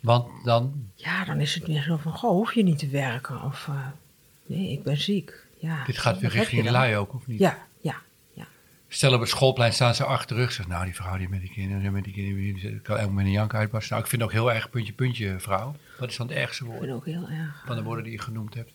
Want 0.00 0.44
dan, 0.44 0.90
Ja, 0.94 1.24
dan 1.24 1.40
is 1.40 1.54
het 1.54 1.68
meer 1.68 1.82
zo 1.82 1.96
van, 1.96 2.12
goh, 2.12 2.30
hoef 2.30 2.54
je 2.54 2.62
niet 2.62 2.78
te 2.78 2.88
werken. 2.88 3.42
Of, 3.42 3.68
eh, 3.68 3.86
nee, 4.46 4.72
ik 4.72 4.82
ben 4.82 4.96
ziek. 4.96 5.46
Ja. 5.58 5.84
dit 5.84 5.98
gaat 5.98 6.18
weer 6.18 6.30
richting 6.30 6.64
de 6.64 6.70
lui 6.70 6.96
ook, 6.96 7.14
of 7.14 7.26
niet? 7.26 7.38
Ja, 7.38 7.58
ja, 7.80 7.96
ja. 8.32 8.46
Stel 8.88 9.14
op 9.14 9.20
het 9.20 9.28
schoolplein 9.28 9.72
staan 9.72 9.94
ze 9.94 10.04
achterrug. 10.04 10.52
Zegt, 10.52 10.68
nou, 10.68 10.84
die 10.84 10.94
vrouw 10.94 11.16
die 11.16 11.28
met 11.28 11.40
die 11.40 11.50
kinderen, 11.50 11.92
met 11.92 12.04
die 12.04 12.12
kinderen, 12.12 12.82
kan 12.82 12.96
elk 12.96 13.08
moment 13.08 13.26
een 13.26 13.32
jank 13.32 13.54
uitbarsten. 13.54 13.90
Nou, 13.92 14.02
ik 14.04 14.10
vind 14.10 14.22
ook 14.22 14.32
heel 14.32 14.52
erg 14.52 14.70
puntje, 14.70 14.92
puntje, 14.92 15.38
vrouw. 15.40 15.74
Wat 15.98 16.08
is 16.10 16.16
dan 16.16 16.26
het 16.28 16.36
ergste 16.36 16.64
Ik 16.64 16.70
woord 16.70 16.80
vind 16.82 16.92
ook 16.92 17.04
heel 17.04 17.28
erg. 17.28 17.62
van 17.66 17.76
de 17.76 17.82
woorden 17.82 18.04
die 18.04 18.12
je 18.12 18.18
genoemd 18.20 18.54
hebt? 18.54 18.72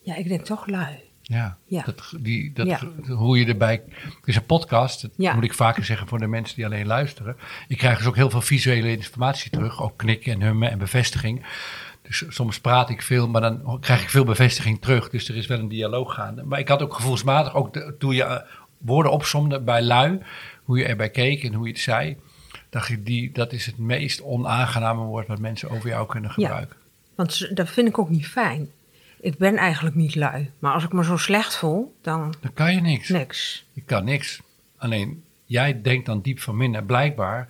Ja, 0.00 0.14
ik 0.16 0.28
denk 0.28 0.44
toch 0.44 0.66
lui. 0.66 0.96
Ja, 1.28 1.56
Ja. 1.64 1.82
Dat, 1.84 2.12
die, 2.20 2.52
dat, 2.52 2.66
Ja. 2.66 2.80
hoe 3.08 3.38
je 3.38 3.46
erbij... 3.46 3.82
Het 3.94 4.14
is 4.24 4.36
een 4.36 4.46
podcast, 4.46 5.02
dat 5.02 5.10
Ja. 5.16 5.34
moet 5.34 5.44
ik 5.44 5.54
vaker 5.54 5.84
zeggen 5.84 6.08
voor 6.08 6.18
de 6.18 6.26
mensen 6.26 6.56
die 6.56 6.64
alleen 6.64 6.86
luisteren. 6.86 7.36
Ik 7.68 7.78
krijg 7.78 7.98
dus 7.98 8.06
ook 8.06 8.16
heel 8.16 8.30
veel 8.30 8.40
visuele 8.40 8.90
informatie 8.90 9.50
terug. 9.50 9.82
Ook 9.82 9.96
knikken 9.96 10.32
en 10.32 10.42
hummen 10.42 10.70
en 10.70 10.78
bevestiging. 10.78 11.46
Dus 12.02 12.24
soms 12.28 12.60
praat 12.60 12.90
ik 12.90 13.02
veel, 13.02 13.28
maar 13.28 13.40
dan 13.40 13.78
krijg 13.80 14.02
ik 14.02 14.08
veel 14.08 14.24
bevestiging 14.24 14.80
terug. 14.80 15.10
Dus 15.10 15.28
er 15.28 15.36
is 15.36 15.46
wel 15.46 15.58
een 15.58 15.68
dialoog 15.68 16.14
gaande. 16.14 16.42
Maar 16.42 16.58
ik 16.58 16.68
had 16.68 16.82
ook 16.82 16.94
gevoelsmatig, 16.94 17.54
ook 17.54 17.72
de- 17.72 17.94
toen 17.98 18.14
je 18.14 18.22
eh, 18.24 18.36
woorden 18.78 19.12
opzomde 19.12 19.60
bij 19.60 19.82
lui, 19.82 20.18
hoe 20.64 20.78
je 20.78 20.84
erbij 20.84 21.10
keek 21.10 21.42
en 21.44 21.54
hoe 21.54 21.66
je 21.66 21.72
het 21.72 21.80
zei, 21.82 22.16
dacht 22.70 22.88
ik, 22.88 23.06
die, 23.06 23.32
dat 23.32 23.52
is 23.52 23.66
het 23.66 23.78
meest 23.78 24.22
onaangename 24.22 25.02
woord 25.02 25.26
wat 25.26 25.38
mensen 25.38 25.70
over 25.70 25.88
jou 25.88 26.06
kunnen 26.06 26.30
gebruiken. 26.30 26.76
Want 27.14 27.56
dat 27.56 27.68
vind 27.68 27.88
ik 27.88 27.98
ook 27.98 28.10
niet 28.10 28.26
fijn. 28.26 28.68
Ik 29.20 29.38
ben 29.38 29.56
eigenlijk 29.56 29.96
niet 29.96 30.14
lui. 30.14 30.50
Maar 30.58 30.72
als 30.72 30.84
ik 30.84 30.92
me 30.92 31.04
zo 31.04 31.16
slecht 31.16 31.56
voel, 31.56 31.94
dan 32.02 32.34
Dan 32.40 32.52
kan 32.54 32.74
je 32.74 32.80
niks. 32.80 33.08
niks. 33.08 33.64
Je 33.72 33.80
kan 33.80 34.04
niks. 34.04 34.40
Alleen, 34.76 35.24
jij 35.44 35.82
denkt 35.82 36.06
dan 36.06 36.20
diep 36.20 36.40
van 36.40 36.58
binnen, 36.58 36.86
blijkbaar, 36.86 37.48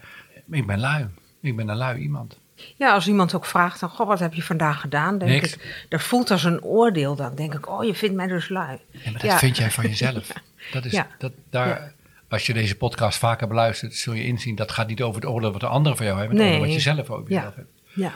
ik 0.51 0.67
ben 0.67 0.81
lui. 0.81 1.07
Ik 1.41 1.57
ben 1.57 1.69
een 1.69 1.77
lui 1.77 1.99
iemand. 2.01 2.39
Ja, 2.77 2.93
als 2.93 3.09
iemand 3.09 3.35
ook 3.35 3.45
vraagt, 3.47 3.81
dan, 3.81 3.89
goh, 3.89 4.07
wat 4.07 4.19
heb 4.19 4.35
je 4.35 4.43
vandaag 4.43 4.81
gedaan? 4.81 5.19
Denk 5.19 5.31
Niks. 5.31 5.55
ik, 5.55 5.87
dat 5.89 6.03
voelt 6.03 6.31
als 6.31 6.45
een 6.45 6.63
oordeel. 6.63 7.15
Dan 7.17 7.35
denk 7.35 7.55
ik, 7.55 7.69
oh, 7.69 7.85
je 7.85 7.95
vindt 7.95 8.17
mij 8.17 8.27
dus 8.27 8.49
lui. 8.49 8.79
Ja, 8.91 9.01
maar 9.05 9.13
dat 9.13 9.23
Ja. 9.23 9.39
vind 9.39 9.57
jij 9.57 9.71
van 9.71 9.85
jezelf. 9.93 10.33
Dat 10.73 10.85
is, 10.85 10.93
Ja. 10.93 11.07
dat, 11.19 11.33
daar. 11.51 11.93
Als 12.29 12.47
je 12.47 12.53
deze 12.53 12.77
podcast 12.77 13.19
vaker 13.19 13.49
beluistert, 13.49 13.95
zul 13.95 14.13
je 14.13 14.25
inzien 14.25 14.55
dat 14.55 14.71
gaat 14.73 14.89
niet 14.89 15.03
over 15.03 15.21
het 15.21 15.31
oordeel 15.31 15.51
wat 15.53 15.61
de 15.61 15.67
anderen 15.67 15.97
van 15.97 16.07
jou 16.07 16.19
hebben, 16.19 16.37
maar 16.37 16.47
Nee. 16.47 16.55
over 16.55 16.67
wat 16.67 16.77
je 16.77 16.83
zelf 16.83 17.11
over 17.11 17.31
Ja. 17.31 17.37
jezelf 17.37 17.55
hebt. 17.55 17.69
Ja, 17.95 18.13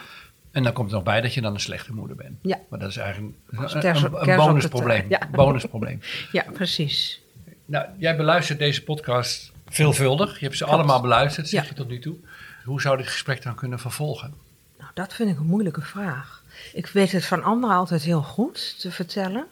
En 0.53 0.63
dan 0.63 0.73
komt 0.73 0.89
er 0.89 0.95
nog 0.95 1.05
bij 1.05 1.21
dat 1.21 1.35
je 1.35 1.41
dan 1.41 1.55
een 1.55 1.61
slechte 1.61 1.93
moeder 1.95 2.17
bent. 2.17 2.39
Ja. 2.43 2.59
Maar 2.69 2.79
dat 2.79 2.89
is 2.91 2.97
eigenlijk 2.97 3.35
een, 3.51 4.37
bonusprobleem. 4.37 5.07
ja. 5.09 5.29
bonusprobleem. 5.33 6.01
ja 6.33 6.45
precies. 6.53 7.21
Nou, 7.65 7.87
jij 7.99 8.17
beluistert 8.17 8.59
deze 8.59 8.83
podcast 8.85 9.53
veelvuldig. 9.67 10.39
Je 10.39 10.45
hebt 10.45 10.57
ze 10.57 10.65
allemaal 10.65 11.01
beluisterd, 11.01 11.49
zeg 11.49 11.63
Ja. 11.63 11.69
je 11.69 11.75
tot 11.75 11.89
nu 11.89 11.99
toe. 11.99 12.17
Hoe 12.65 12.81
zou 12.81 12.97
dit 12.97 13.07
gesprek 13.09 13.43
dan 13.43 13.55
kunnen 13.55 13.79
vervolgen? 13.79 14.35
Nou, 14.79 14.91
dat 14.95 15.15
vind 15.15 15.31
ik 15.31 15.39
een 15.39 15.47
moeilijke 15.47 15.81
vraag. 15.83 16.43
Ik 16.73 16.87
weet 16.87 17.13
het 17.13 17.25
van 17.27 17.43
anderen 17.43 17.77
altijd 17.77 18.03
heel 18.03 18.23
goed 18.23 18.81
te 18.81 18.91
vertellen. 18.91 19.47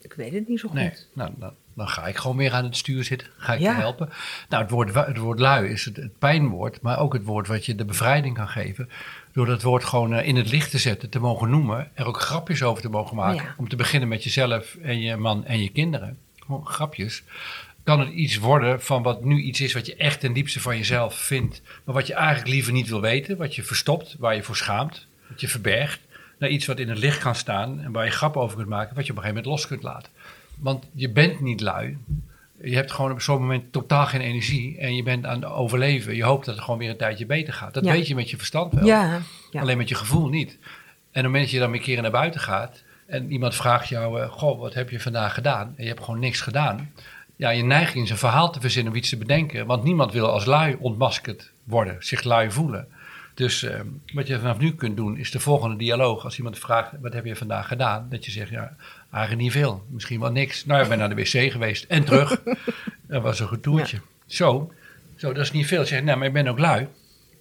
Ik 0.00 0.12
weet 0.12 0.32
het 0.32 0.48
niet 0.48 0.60
zo 0.60 0.68
goed. 0.68 0.76
Nee, 0.76 0.92
nou, 1.12 1.30
dan, 1.36 1.52
dan 1.74 1.88
ga 1.88 2.06
ik 2.06 2.16
gewoon 2.16 2.36
weer 2.36 2.52
aan 2.52 2.64
het 2.64 2.76
stuur 2.76 3.04
zitten. 3.04 3.28
Ga 3.36 3.52
ik 3.54 3.60
Ja. 3.60 3.70
je 3.70 3.76
helpen. 3.78 4.08
Nou, 4.48 4.62
het 4.62 4.70
woord, 4.72 4.94
het 4.94 5.16
woord 5.16 5.38
lui 5.38 5.68
is 5.68 5.84
het, 5.84 5.96
het 5.96 6.18
pijnwoord, 6.18 6.80
maar 6.80 6.98
ook 6.98 7.12
het 7.12 7.24
woord 7.24 7.46
wat 7.46 7.66
je 7.66 7.74
de 7.74 7.84
bevrijding 7.84 8.34
kan 8.36 8.48
geven. 8.48 8.88
Door 9.36 9.46
dat 9.46 9.62
woord 9.62 9.84
gewoon 9.84 10.14
eh, 10.14 10.28
in 10.28 10.36
het 10.36 10.50
licht 10.50 10.70
te 10.70 10.78
zetten, 10.78 11.08
te 11.08 11.18
mogen 11.18 11.50
noemen. 11.50 11.90
Er 11.94 12.06
ook 12.06 12.20
grapjes 12.20 12.62
over 12.62 12.82
te 12.82 12.88
mogen 12.88 13.16
maken. 13.16 13.44
Ja. 13.44 13.54
Om 13.56 13.68
te 13.68 13.76
beginnen 13.76 14.08
met 14.08 14.24
jezelf 14.24 14.76
en 14.82 15.00
je 15.00 15.16
man 15.16 15.44
en 15.44 15.62
je 15.62 15.68
kinderen. 15.68 16.18
Gewoon 16.38 16.66
grapjes. 16.66 17.22
Kan 17.84 18.00
het 18.00 18.08
iets 18.08 18.38
worden 18.38 18.82
van 18.82 19.02
wat 19.02 19.24
nu 19.24 19.40
iets 19.40 19.60
is 19.60 19.72
wat 19.72 19.86
je 19.86 19.96
echt 19.96 20.20
ten 20.20 20.32
diepste 20.32 20.60
van 20.60 20.76
jezelf 20.76 21.14
vindt. 21.14 21.62
Maar 21.84 21.94
wat 21.94 22.06
je 22.06 22.14
eigenlijk 22.14 22.48
liever 22.48 22.72
niet 22.72 22.88
wil 22.88 23.00
weten. 23.00 23.36
Wat 23.36 23.54
je 23.54 23.62
verstopt, 23.62 24.16
waar 24.18 24.34
je 24.34 24.42
voor 24.42 24.56
schaamt. 24.56 25.06
Wat 25.28 25.40
je 25.40 25.48
verbergt. 25.48 26.00
Naar 26.38 26.50
iets 26.50 26.66
wat 26.66 26.78
in 26.78 26.88
het 26.88 26.98
licht 26.98 27.18
kan 27.18 27.34
staan 27.34 27.80
en 27.80 27.92
waar 27.92 28.04
je 28.04 28.10
grap 28.10 28.36
over 28.36 28.56
kunt 28.56 28.68
maken. 28.68 28.94
Wat 28.94 29.06
je 29.06 29.12
op 29.12 29.18
een 29.18 29.24
gegeven 29.24 29.44
moment 29.44 29.60
los 29.60 29.66
kunt 29.66 29.82
laten. 29.82 30.12
Want 30.54 30.84
je 30.92 31.10
bent 31.10 31.40
niet 31.40 31.60
lui. 31.60 31.98
Je 32.62 32.74
hebt 32.74 32.92
gewoon 32.92 33.10
op 33.12 33.20
zo'n 33.20 33.40
moment 33.40 33.72
totaal 33.72 34.06
geen 34.06 34.20
energie. 34.20 34.78
En 34.78 34.96
je 34.96 35.02
bent 35.02 35.26
aan 35.26 35.42
het 35.42 35.50
overleven. 35.50 36.16
Je 36.16 36.24
hoopt 36.24 36.44
dat 36.46 36.54
het 36.54 36.64
gewoon 36.64 36.78
weer 36.80 36.90
een 36.90 36.96
tijdje 36.96 37.26
beter 37.26 37.52
gaat. 37.52 37.74
Dat 37.74 37.84
Ja. 37.84 37.92
weet 37.92 38.06
je 38.06 38.14
met 38.14 38.30
je 38.30 38.36
verstand 38.36 38.72
wel. 38.72 38.84
Ja, 38.84 39.20
ja. 39.50 39.60
Alleen 39.60 39.76
met 39.76 39.88
je 39.88 39.94
gevoel 39.94 40.28
niet. 40.28 40.50
En 40.50 40.58
op 40.58 41.12
het 41.12 41.22
moment 41.24 41.42
dat 41.42 41.50
je 41.50 41.58
dan 41.58 41.70
weer 41.70 41.78
een 41.78 41.84
keer 41.84 42.02
naar 42.02 42.10
buiten 42.10 42.40
gaat. 42.40 42.82
En 43.06 43.32
iemand 43.32 43.54
vraagt 43.54 43.88
jou, 43.88 44.20
eh, 44.20 44.30
goh, 44.30 44.60
wat 44.60 44.74
heb 44.74 44.90
je 44.90 45.00
vandaag 45.00 45.34
gedaan? 45.34 45.74
En 45.76 45.82
je 45.82 45.88
hebt 45.88 46.04
gewoon 46.04 46.20
niks 46.20 46.40
gedaan. 46.40 46.92
Ja, 47.36 47.50
je 47.50 47.62
neiging 47.64 48.04
is 48.04 48.10
een 48.10 48.16
verhaal 48.16 48.52
te 48.52 48.60
verzinnen 48.60 48.92
of 48.92 48.98
iets 48.98 49.08
te 49.08 49.16
bedenken. 49.16 49.66
Want 49.66 49.82
niemand 49.84 50.12
wil 50.12 50.30
als 50.30 50.44
lui 50.44 50.76
ontmaskerd 50.80 51.52
worden, 51.64 51.96
zich 51.98 52.22
lui 52.22 52.50
voelen. 52.50 52.88
Dus 53.34 53.62
eh, 53.62 53.80
wat 54.14 54.26
je 54.26 54.38
vanaf 54.38 54.58
nu 54.58 54.74
kunt 54.74 54.96
doen, 54.96 55.16
is 55.18 55.30
de 55.30 55.40
volgende 55.40 55.76
dialoog. 55.76 56.24
Als 56.24 56.36
iemand 56.36 56.58
vraagt, 56.58 56.92
wat 57.00 57.12
heb 57.12 57.24
je 57.24 57.36
vandaag 57.36 57.68
gedaan? 57.68 58.06
Dat 58.10 58.24
je 58.24 58.30
zegt, 58.30 58.50
ja, 58.50 58.76
eigenlijk 59.16 59.42
niet 59.42 59.52
veel. 59.52 59.84
Misschien 59.88 60.20
wel 60.20 60.30
niks. 60.30 60.64
Nou, 60.64 60.82
ik 60.82 60.88
ben 60.88 60.98
naar 60.98 61.08
de 61.08 61.14
wc 61.14 61.52
geweest 61.52 61.84
en 61.84 62.04
terug. 62.04 62.42
dat 63.08 63.22
was 63.22 63.40
een 63.40 63.46
goed 63.46 63.62
toertje. 63.62 64.00
Zo, 64.26 64.72
zo, 65.16 65.32
dat 65.32 65.44
is 65.44 65.52
niet 65.52 65.66
veel. 65.66 65.84
Zeg, 65.84 66.02
nou, 66.02 66.18
maar 66.18 66.26
ik 66.26 66.32
ben 66.32 66.48
ook 66.48 66.58
lui. 66.58 66.88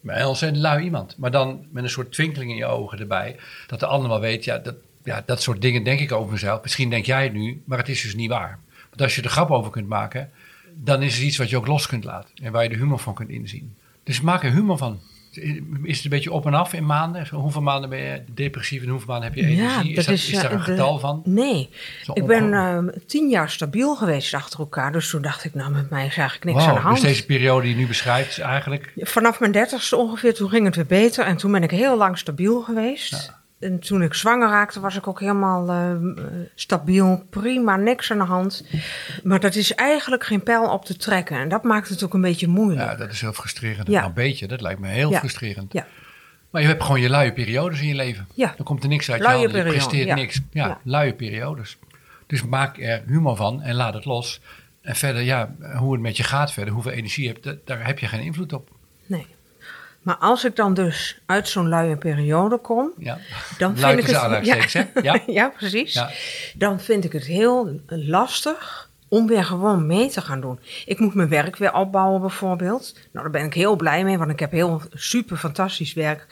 Maar 0.01 0.19
een 0.19 0.25
ontzettend 0.25 0.61
lui 0.61 0.83
iemand. 0.83 1.17
Maar 1.17 1.31
dan 1.31 1.65
met 1.71 1.83
een 1.83 1.89
soort 1.89 2.11
twinkeling 2.11 2.51
in 2.51 2.57
je 2.57 2.65
ogen 2.65 2.99
erbij. 2.99 3.35
Dat 3.67 3.79
de 3.79 3.85
ander 3.85 4.09
wel 4.09 4.19
weet, 4.19 4.43
ja 4.43 4.57
dat, 4.57 4.75
ja, 5.03 5.23
dat 5.25 5.41
soort 5.41 5.61
dingen 5.61 5.83
denk 5.83 5.99
ik 5.99 6.11
over 6.11 6.31
mezelf. 6.31 6.61
Misschien 6.61 6.89
denk 6.89 7.05
jij 7.05 7.23
het 7.23 7.33
nu, 7.33 7.61
maar 7.65 7.77
het 7.77 7.89
is 7.89 8.01
dus 8.01 8.15
niet 8.15 8.29
waar. 8.29 8.59
Want 8.89 9.01
als 9.01 9.15
je 9.15 9.21
er 9.21 9.29
grap 9.29 9.51
over 9.51 9.71
kunt 9.71 9.87
maken, 9.87 10.31
dan 10.73 11.01
is 11.01 11.15
het 11.15 11.23
iets 11.23 11.37
wat 11.37 11.49
je 11.49 11.57
ook 11.57 11.67
los 11.67 11.87
kunt 11.87 12.03
laten. 12.03 12.29
En 12.43 12.51
waar 12.51 12.63
je 12.63 12.69
de 12.69 12.75
humor 12.75 12.99
van 12.99 13.13
kunt 13.13 13.29
inzien. 13.29 13.75
Dus 14.03 14.21
maak 14.21 14.43
er 14.43 14.51
humor 14.51 14.77
van. 14.77 14.99
Is 15.83 15.95
het 15.95 16.03
een 16.03 16.09
beetje 16.09 16.31
op 16.31 16.45
en 16.45 16.53
af 16.53 16.73
in 16.73 16.85
maanden? 16.85 17.27
Hoeveel 17.31 17.61
maanden 17.61 17.89
ben 17.89 17.99
je 17.99 18.21
depressief 18.33 18.81
en 18.83 18.89
hoeveel 18.89 19.07
maanden 19.07 19.29
heb 19.29 19.37
je 19.37 19.45
energie? 19.45 19.89
is, 19.89 20.05
dat, 20.05 20.13
is 20.13 20.31
eh, 20.33 20.41
daar 20.41 20.51
een 20.51 20.57
de- 20.57 20.63
getal 20.63 20.99
van? 20.99 21.21
Nee. 21.25 21.69
Ik 22.13 22.25
ben 22.25 22.43
ongelooflijk. 22.43 22.95
eh, 22.97 23.03
tien 23.05 23.29
jaar 23.29 23.49
stabiel 23.49 23.95
geweest 23.95 24.33
achter 24.33 24.59
elkaar. 24.59 24.91
Dus 24.91 25.09
toen 25.09 25.21
dacht 25.21 25.43
ik, 25.43 25.53
nou, 25.53 25.71
met 25.71 25.89
mij 25.89 26.05
is 26.05 26.17
eigenlijk 26.17 26.43
niks 26.55 26.67
aan 26.67 26.73
de 26.73 26.79
hand. 26.79 26.95
dus 26.95 27.05
deze 27.05 27.25
periode 27.25 27.61
die 27.61 27.71
je 27.71 27.81
nu 27.81 27.87
beschrijft 27.87 28.29
is 28.29 28.39
eigenlijk... 28.39 28.91
Vanaf 28.97 29.39
mijn 29.39 29.51
dertigste 29.51 29.95
ongeveer, 29.95 30.33
toen 30.33 30.49
ging 30.49 30.65
het 30.65 30.75
weer 30.75 30.85
beter. 30.85 31.25
En 31.25 31.37
toen 31.37 31.51
ben 31.51 31.63
ik 31.63 31.71
heel 31.71 31.97
lang 31.97 32.17
stabiel 32.17 32.61
geweest. 32.61 33.33
En 33.59 33.79
toen 33.79 34.01
ik 34.03 34.13
zwanger 34.13 34.49
raakte, 34.49 34.79
was 34.79 34.95
ik 34.95 35.07
ook 35.07 35.19
helemaal 35.19 35.69
eh, 35.69 35.91
stabiel. 36.55 37.25
Prima, 37.29 37.75
niks 37.75 38.11
aan 38.11 38.17
de 38.17 38.23
hand. 38.23 38.65
Maar 39.23 39.39
dat 39.39 39.55
is 39.55 39.73
eigenlijk 39.75 40.23
geen 40.23 40.43
pijl 40.43 40.71
op 40.71 40.85
te 40.85 40.95
trekken. 40.97 41.37
En 41.37 41.49
dat 41.49 41.63
maakt 41.63 41.89
het 41.89 42.03
ook 42.03 42.13
een 42.13 42.21
beetje 42.21 42.47
moeilijk. 42.47 42.89
Ja, 42.89 42.95
dat 42.95 43.11
is 43.11 43.21
heel 43.21 43.33
frustrerend. 43.33 43.87
Ja. 43.87 43.93
Nou, 43.93 44.07
een 44.07 44.13
beetje, 44.13 44.47
dat 44.47 44.61
lijkt 44.61 44.79
me 44.79 44.87
heel 44.87 45.09
Ja. 45.11 45.19
frustrerend. 45.19 45.73
Ja. 45.73 45.87
Maar 46.49 46.61
je 46.61 46.67
hebt 46.67 46.83
gewoon 46.83 47.01
je 47.01 47.09
luie 47.09 47.33
periodes 47.33 47.81
in 47.81 47.87
je 47.87 47.95
leven. 47.95 48.27
Ja. 48.33 48.53
Dan 48.57 48.65
komt 48.65 48.83
er 48.83 48.89
niks 48.89 49.11
uit 49.11 49.21
je 49.21 49.27
Luie 49.27 49.37
handen. 49.37 49.55
Je 49.57 49.63
periode, 49.63 49.83
presteert 49.85 50.07
ja. 50.07 50.15
niks. 50.15 50.41
Ja, 50.51 50.67
Ja. 50.67 50.79
luie 50.83 51.13
periodes. 51.13 51.77
Dus 52.27 52.43
maak 52.45 52.77
er 52.77 53.03
humor 53.07 53.35
van 53.35 53.61
en 53.61 53.75
laat 53.75 53.93
het 53.93 54.05
los. 54.05 54.41
En 54.81 54.95
verder, 54.95 55.21
ja, 55.21 55.55
hoe 55.77 55.91
het 55.93 56.01
met 56.01 56.17
je 56.17 56.23
gaat 56.23 56.51
verder, 56.51 56.73
hoeveel 56.73 56.91
energie 56.91 57.23
je 57.23 57.29
hebt, 57.29 57.43
da- 57.43 57.55
daar 57.65 57.85
heb 57.85 57.99
je 57.99 58.07
geen 58.07 58.21
invloed 58.21 58.53
op. 58.53 58.69
Nee. 59.05 59.25
Maar 60.05 60.15
als 60.17 60.45
ik 60.45 60.55
dan 60.55 60.73
dus 60.73 61.19
uit 61.25 61.47
zo'n 61.47 61.67
luie 61.69 61.95
periode 61.97 62.57
kom, 62.57 62.91
Ja. 62.97 63.17
dan 63.57 63.77
vind 63.77 63.99
ik 63.99 64.05
het... 64.05 64.73
hè? 64.73 64.85
Ja. 65.01 65.19
ja, 65.39 65.49
precies. 65.49 65.93
Ja. 65.93 66.09
Dan 66.55 66.79
vind 66.79 67.03
ik 67.03 67.11
het 67.11 67.25
heel 67.25 67.79
lastig 67.87 68.89
om 69.07 69.27
weer 69.27 69.43
gewoon 69.43 69.85
mee 69.87 70.09
te 70.09 70.21
gaan 70.21 70.41
doen. 70.41 70.59
Ik 70.85 70.99
moet 70.99 71.13
mijn 71.13 71.29
werk 71.29 71.55
weer 71.57 71.73
opbouwen 71.73 72.21
bijvoorbeeld. 72.21 72.93
Nou, 72.93 73.07
daar 73.11 73.29
ben 73.29 73.43
ik 73.45 73.53
heel 73.53 73.75
blij 73.75 74.03
mee, 74.03 74.17
want 74.17 74.31
ik 74.31 74.39
heb 74.39 74.51
heel 74.51 74.81
super 74.93 75.37
fantastisch 75.37 75.93
werk. 75.93 76.25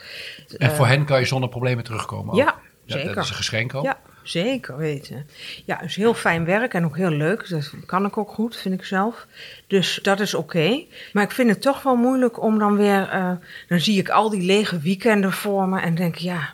En 0.57 0.69
Eh, 0.69 0.75
voor 0.75 0.87
hen 0.87 1.05
kan 1.05 1.19
je 1.19 1.25
zonder 1.25 1.49
problemen 1.49 1.83
terugkomen. 1.83 2.33
ook. 2.33 2.39
Ja, 2.39 2.55
zeker. 2.85 3.15
Dat 3.15 3.23
is 3.23 3.29
een 3.29 3.35
geschenk 3.35 3.75
ook. 3.75 3.83
Ja, 3.83 3.97
zeker 4.23 4.77
weten. 4.77 5.27
Ja, 5.65 5.77
het 5.77 5.89
is 5.89 5.95
heel 5.95 6.13
fijn 6.13 6.45
werk 6.45 6.73
en 6.73 6.85
ook 6.85 6.97
heel 6.97 7.09
leuk. 7.09 7.49
Dat 7.49 7.71
kan 7.85 8.05
ik 8.05 8.17
ook 8.17 8.29
goed, 8.31 8.55
vind 8.55 8.73
ik 8.79 8.85
zelf. 8.85 9.25
Dus 9.67 9.99
dat 10.03 10.19
is 10.19 10.33
oké. 10.33 10.83
Maar 11.13 11.23
ik 11.23 11.31
vind 11.31 11.49
het 11.49 11.61
toch 11.61 11.83
wel 11.83 11.95
moeilijk 11.95 12.41
om 12.41 12.59
dan 12.59 12.75
weer... 12.77 13.09
eh, 13.09 13.31
dan 13.67 13.79
zie 13.79 13.97
ik 13.99 14.09
al 14.09 14.29
die 14.29 14.41
lege 14.41 14.79
weekenden 14.79 15.31
voor 15.33 15.67
me 15.67 15.79
en 15.79 15.95
denk 15.95 16.15
ja, 16.15 16.53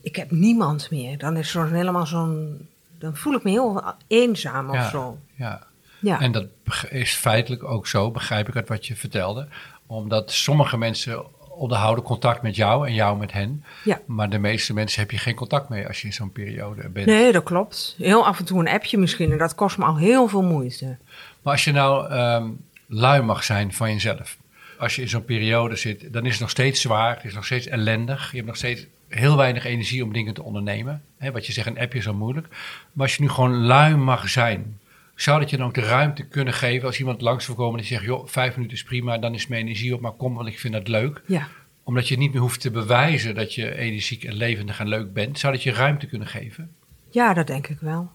ik 0.00 0.16
heb 0.16 0.30
niemand 0.30 0.90
meer. 0.90 1.18
Dan 1.18 1.36
is 1.36 1.50
zo'n 1.50 1.72
helemaal 1.72 2.06
zo'n... 2.06 2.68
Dan 2.98 3.16
voel 3.16 3.34
ik 3.34 3.42
me 3.42 3.50
heel 3.50 3.82
eenzaam 4.06 4.68
of 4.68 4.74
Ja. 4.74 4.88
zo. 4.88 5.18
Ja. 5.34 5.66
Ja. 6.00 6.20
En 6.20 6.32
dat 6.32 6.46
is 6.90 7.14
feitelijk 7.14 7.64
ook 7.64 7.86
zo, 7.86 8.10
begrijp 8.10 8.48
ik 8.48 8.56
uit 8.56 8.68
wat 8.68 8.86
je 8.86 8.96
vertelde. 8.96 9.48
Omdat 9.86 10.30
sommige 10.32 10.76
mensen 10.78 11.22
onderhouden 11.60 12.04
contact 12.04 12.42
met 12.42 12.56
jou 12.56 12.86
en 12.86 12.94
jou 12.94 13.18
met 13.18 13.32
hen. 13.32 13.64
Ja. 13.84 14.00
Maar 14.06 14.30
de 14.30 14.38
meeste 14.38 14.74
mensen 14.74 15.00
heb 15.00 15.10
je 15.10 15.18
geen 15.18 15.34
contact 15.34 15.68
mee 15.68 15.86
als 15.86 16.00
je 16.00 16.06
in 16.06 16.12
zo'n 16.12 16.32
periode 16.32 16.88
bent. 16.88 17.06
Nee, 17.06 17.32
dat 17.32 17.42
klopt. 17.42 17.94
Heel 17.98 18.26
af 18.26 18.38
en 18.38 18.44
toe 18.44 18.60
een 18.60 18.68
appje 18.68 18.98
misschien 18.98 19.32
en 19.32 19.38
dat 19.38 19.54
kost 19.54 19.78
me 19.78 19.84
al 19.84 19.96
heel 19.96 20.28
veel 20.28 20.42
moeite. 20.42 20.96
Maar 21.42 21.52
als 21.52 21.64
je 21.64 21.72
nou 21.72 22.10
ehm, 22.10 22.48
lui 22.86 23.22
mag 23.22 23.44
zijn 23.44 23.72
van 23.72 23.92
jezelf. 23.92 24.36
als 24.78 24.96
je 24.96 25.02
in 25.02 25.08
zo'n 25.08 25.24
periode 25.24 25.76
zit, 25.76 26.12
dan 26.12 26.24
is 26.24 26.32
het 26.32 26.40
nog 26.40 26.50
steeds 26.50 26.80
zwaar, 26.80 27.16
het 27.16 27.24
is 27.24 27.34
nog 27.34 27.44
steeds 27.44 27.66
ellendig. 27.66 28.30
Je 28.30 28.36
hebt 28.36 28.48
nog 28.48 28.56
steeds 28.56 28.86
heel 29.08 29.36
weinig 29.36 29.64
energie 29.64 30.04
om 30.04 30.12
dingen 30.12 30.34
te 30.34 30.42
ondernemen. 30.42 31.02
Wat 31.32 31.46
je 31.46 31.52
zegt, 31.52 31.66
een 31.66 31.78
appje 31.78 31.98
is 31.98 32.08
al 32.08 32.14
moeilijk. 32.14 32.46
Maar 32.92 33.06
als 33.06 33.16
je 33.16 33.22
nu 33.22 33.28
gewoon 33.28 33.66
lui 33.66 33.96
mag 33.96 34.28
zijn, 34.28 34.78
zou 35.22 35.40
dat 35.40 35.50
je 35.50 35.56
dan 35.56 35.66
ook 35.66 35.74
de 35.74 35.80
ruimte 35.80 36.22
kunnen 36.22 36.54
geven 36.54 36.86
als 36.86 36.98
iemand 36.98 37.20
langs 37.20 37.46
wil 37.46 37.56
komen 37.56 37.80
en 37.80 37.86
zegt, 37.86 38.04
joh, 38.04 38.26
vijf 38.26 38.54
minuten 38.56 38.76
is 38.76 38.82
prima, 38.84 39.18
dan 39.18 39.34
is 39.34 39.46
mijn 39.46 39.62
energie 39.62 39.94
op, 39.94 40.00
maar 40.00 40.12
kom, 40.12 40.34
want 40.34 40.48
ik 40.48 40.58
vind 40.58 40.72
dat 40.72 40.88
leuk. 40.88 41.22
Ja. 41.26 41.48
Omdat 41.82 42.08
je 42.08 42.18
niet 42.18 42.32
meer 42.32 42.40
hoeft 42.40 42.60
te 42.60 42.70
bewijzen 42.70 43.34
dat 43.34 43.54
je 43.54 43.76
energiek 43.76 44.24
en 44.24 44.34
levendig 44.34 44.80
en 44.80 44.88
leuk 44.88 45.12
bent, 45.12 45.38
zou 45.38 45.52
dat 45.52 45.62
je 45.62 45.72
ruimte 45.72 46.06
kunnen 46.06 46.28
geven. 46.28 46.70
ja, 47.10 47.34
dat 47.34 47.46
denk 47.46 47.68
ik 47.68 47.78
wel. 47.80 48.10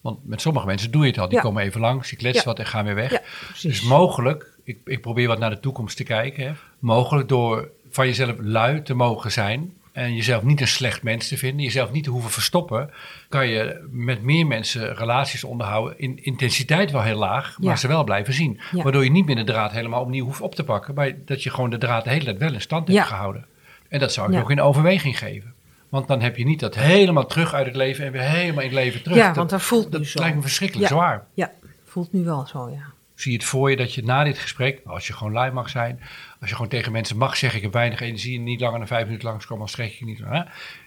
Want 0.00 0.18
met 0.26 0.40
sommige 0.40 0.66
mensen 0.66 0.90
doe 0.90 1.02
je 1.02 1.08
het 1.08 1.18
al. 1.18 1.26
Die 1.28 1.36
Ja. 1.36 1.42
komen 1.42 1.62
even 1.62 1.80
langs, 1.80 2.08
die 2.08 2.18
kletsen 2.18 2.42
Ja. 2.42 2.48
wat 2.48 2.58
en 2.58 2.66
gaan 2.66 2.84
weer 2.84 2.94
weg. 2.94 3.10
Ja. 3.10 3.20
Dus 3.62 3.82
mogelijk, 3.82 4.56
ik, 4.64 4.78
ik 4.84 5.00
probeer 5.00 5.28
wat 5.28 5.38
naar 5.38 5.50
de 5.50 5.60
toekomst 5.60 5.96
te 5.96 6.04
kijken. 6.04 6.46
Hè. 6.46 6.52
Mogelijk 6.78 7.28
door 7.28 7.70
van 7.90 8.06
jezelf 8.06 8.36
lui 8.38 8.82
te 8.82 8.94
mogen 8.94 9.32
zijn. 9.32 9.72
En 9.98 10.14
jezelf 10.14 10.42
niet 10.42 10.60
een 10.60 10.68
slecht 10.68 11.02
mens 11.02 11.28
te 11.28 11.36
vinden. 11.38 11.64
Jezelf 11.64 11.90
niet 11.92 12.04
te 12.04 12.10
hoeven 12.10 12.30
verstoppen. 12.30 12.90
Kan 13.28 13.48
je 13.48 13.86
met 13.90 14.22
meer 14.22 14.46
mensen 14.46 14.94
relaties 14.96 15.44
onderhouden. 15.44 15.98
In 15.98 16.24
intensiteit 16.24 16.90
wel 16.90 17.02
heel 17.02 17.18
laag, 17.18 17.58
maar 17.58 17.70
Ja. 17.70 17.76
ze 17.76 17.88
wel 17.88 18.04
blijven 18.04 18.34
zien. 18.34 18.60
Ja. 18.72 18.82
Waardoor 18.82 19.04
je 19.04 19.10
niet 19.10 19.26
meer 19.26 19.36
de 19.36 19.44
draad 19.44 19.72
helemaal 19.72 20.00
opnieuw 20.00 20.24
hoeft 20.24 20.40
op 20.40 20.54
te 20.54 20.64
pakken. 20.64 20.94
Maar 20.94 21.12
dat 21.24 21.42
je 21.42 21.50
gewoon 21.50 21.70
de 21.70 21.78
draad 21.78 22.04
de 22.04 22.10
hele 22.10 22.24
tijd 22.24 22.38
wel 22.38 22.52
in 22.52 22.60
stand 22.60 22.88
hebt 22.88 23.06
gehouden. 23.06 23.44
En 23.88 23.98
dat 23.98 24.12
zou 24.12 24.32
ik 24.32 24.40
ook 24.40 24.50
in 24.50 24.60
overweging 24.60 25.18
geven. 25.18 25.54
Want 25.88 26.08
dan 26.08 26.20
heb 26.20 26.36
je 26.36 26.44
niet 26.44 26.60
dat 26.60 26.74
helemaal 26.74 27.26
terug 27.26 27.54
uit 27.54 27.66
het 27.66 27.76
leven 27.76 28.04
en 28.06 28.12
weer 28.12 28.20
helemaal 28.22 28.62
in 28.62 28.68
het 28.68 28.78
leven 28.78 29.02
terug. 29.02 29.18
Ja, 29.18 29.34
want 29.34 29.50
dat 29.50 29.62
voelt 29.62 29.92
dat 29.92 30.00
nu 30.00 30.06
zo. 30.06 30.18
lijkt 30.20 30.36
me 30.36 30.42
verschrikkelijk 30.42 30.88
zwaar. 30.88 31.24
Ja, 31.34 31.52
voelt 31.84 32.12
nu 32.12 32.24
wel 32.24 32.46
zo, 32.46 32.68
ja. 32.70 32.96
Zie 33.18 33.32
je 33.32 33.38
het 33.38 33.46
voor 33.46 33.70
je 33.70 33.76
dat 33.76 33.94
je 33.94 34.04
na 34.04 34.24
dit 34.24 34.38
gesprek, 34.38 34.80
als 34.86 35.06
je 35.06 35.12
gewoon 35.12 35.32
lui 35.32 35.52
mag 35.52 35.68
zijn, 35.68 36.00
als 36.40 36.48
je 36.48 36.54
gewoon 36.54 36.70
tegen 36.70 36.92
mensen 36.92 37.16
mag 37.16 37.36
zeggen: 37.36 37.58
Ik 37.58 37.64
heb 37.64 37.72
weinig 37.72 38.00
energie 38.00 38.38
en 38.38 38.44
niet 38.44 38.60
langer 38.60 38.78
dan 38.78 38.86
vijf 38.86 39.04
minuten 39.04 39.28
langskomen, 39.28 39.66
dan 39.66 39.74
trek 39.74 39.92
je 39.92 40.04
niet. 40.04 40.18
Hè? 40.24 40.42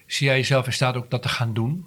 Zie 0.06 0.28
jij 0.28 0.36
jezelf 0.36 0.66
in 0.66 0.74
staat 0.74 0.96
ook 0.96 1.10
dat 1.10 1.22
te 1.22 1.30
gaan 1.30 1.54
doen? 1.54 1.86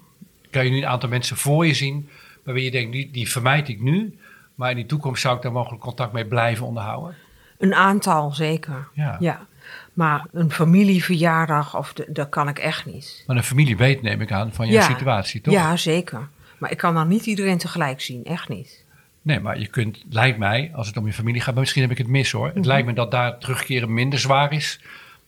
Kan 0.49 0.65
je 0.65 0.71
nu 0.71 0.77
een 0.77 0.87
aantal 0.87 1.09
mensen 1.09 1.37
voor 1.37 1.65
je 1.65 1.73
zien 1.73 2.09
waarbij 2.43 2.63
je 2.63 2.71
denkt: 2.71 2.91
Die, 2.91 3.11
die 3.11 3.29
vermijd 3.29 3.67
ik 3.67 3.81
nu, 3.81 4.17
maar 4.55 4.69
in 4.69 4.75
die 4.75 4.85
toekomst 4.85 5.21
zou 5.21 5.35
ik 5.35 5.41
daar 5.41 5.51
mogelijk 5.51 5.81
contact 5.81 6.13
mee 6.13 6.25
blijven 6.25 6.65
onderhouden? 6.65 7.15
Een 7.57 7.73
aantal, 7.73 8.31
zeker. 8.31 8.87
Ja. 8.93 9.17
ja. 9.19 9.47
Maar 9.93 10.25
een 10.31 10.51
familieverjaardag, 10.51 11.77
of 11.77 11.93
de, 11.93 12.05
dat 12.09 12.29
kan 12.29 12.47
ik 12.47 12.59
echt 12.59 12.85
niet. 12.85 13.23
Maar 13.27 13.35
een 13.35 13.43
familie 13.43 13.77
weet, 13.77 14.01
neem 14.01 14.21
ik 14.21 14.31
aan, 14.31 14.53
van 14.53 14.67
je 14.67 14.81
situatie, 14.81 15.41
toch? 15.41 15.53
Ja, 15.53 15.77
zeker. 15.77 16.27
Maar 16.57 16.71
ik 16.71 16.77
kan 16.77 16.93
dan 16.93 17.07
niet 17.07 17.25
iedereen 17.25 17.57
tegelijk 17.57 18.01
zien, 18.01 18.23
echt 18.23 18.49
niet. 18.49 18.84
Nee, 19.25 19.39
maar 19.39 19.59
je 19.59 19.67
kunt, 19.67 20.03
lijkt 20.09 20.37
mij, 20.37 20.71
als 20.73 20.87
het 20.87 20.97
om 20.97 21.05
je 21.05 21.13
familie 21.13 21.41
gaat, 21.41 21.53
maar 21.53 21.59
misschien 21.61 21.81
heb 21.81 21.91
ik 21.91 21.97
het 21.97 22.07
mis 22.07 22.31
hoor. 22.31 22.47
Mhm. 22.47 22.55
Het 22.57 22.65
lijkt 22.65 22.87
me 22.87 22.93
dat 22.93 23.11
daar 23.11 23.37
terugkeren 23.37 23.93
minder 23.93 24.19
zwaar 24.19 24.53
is 24.53 24.79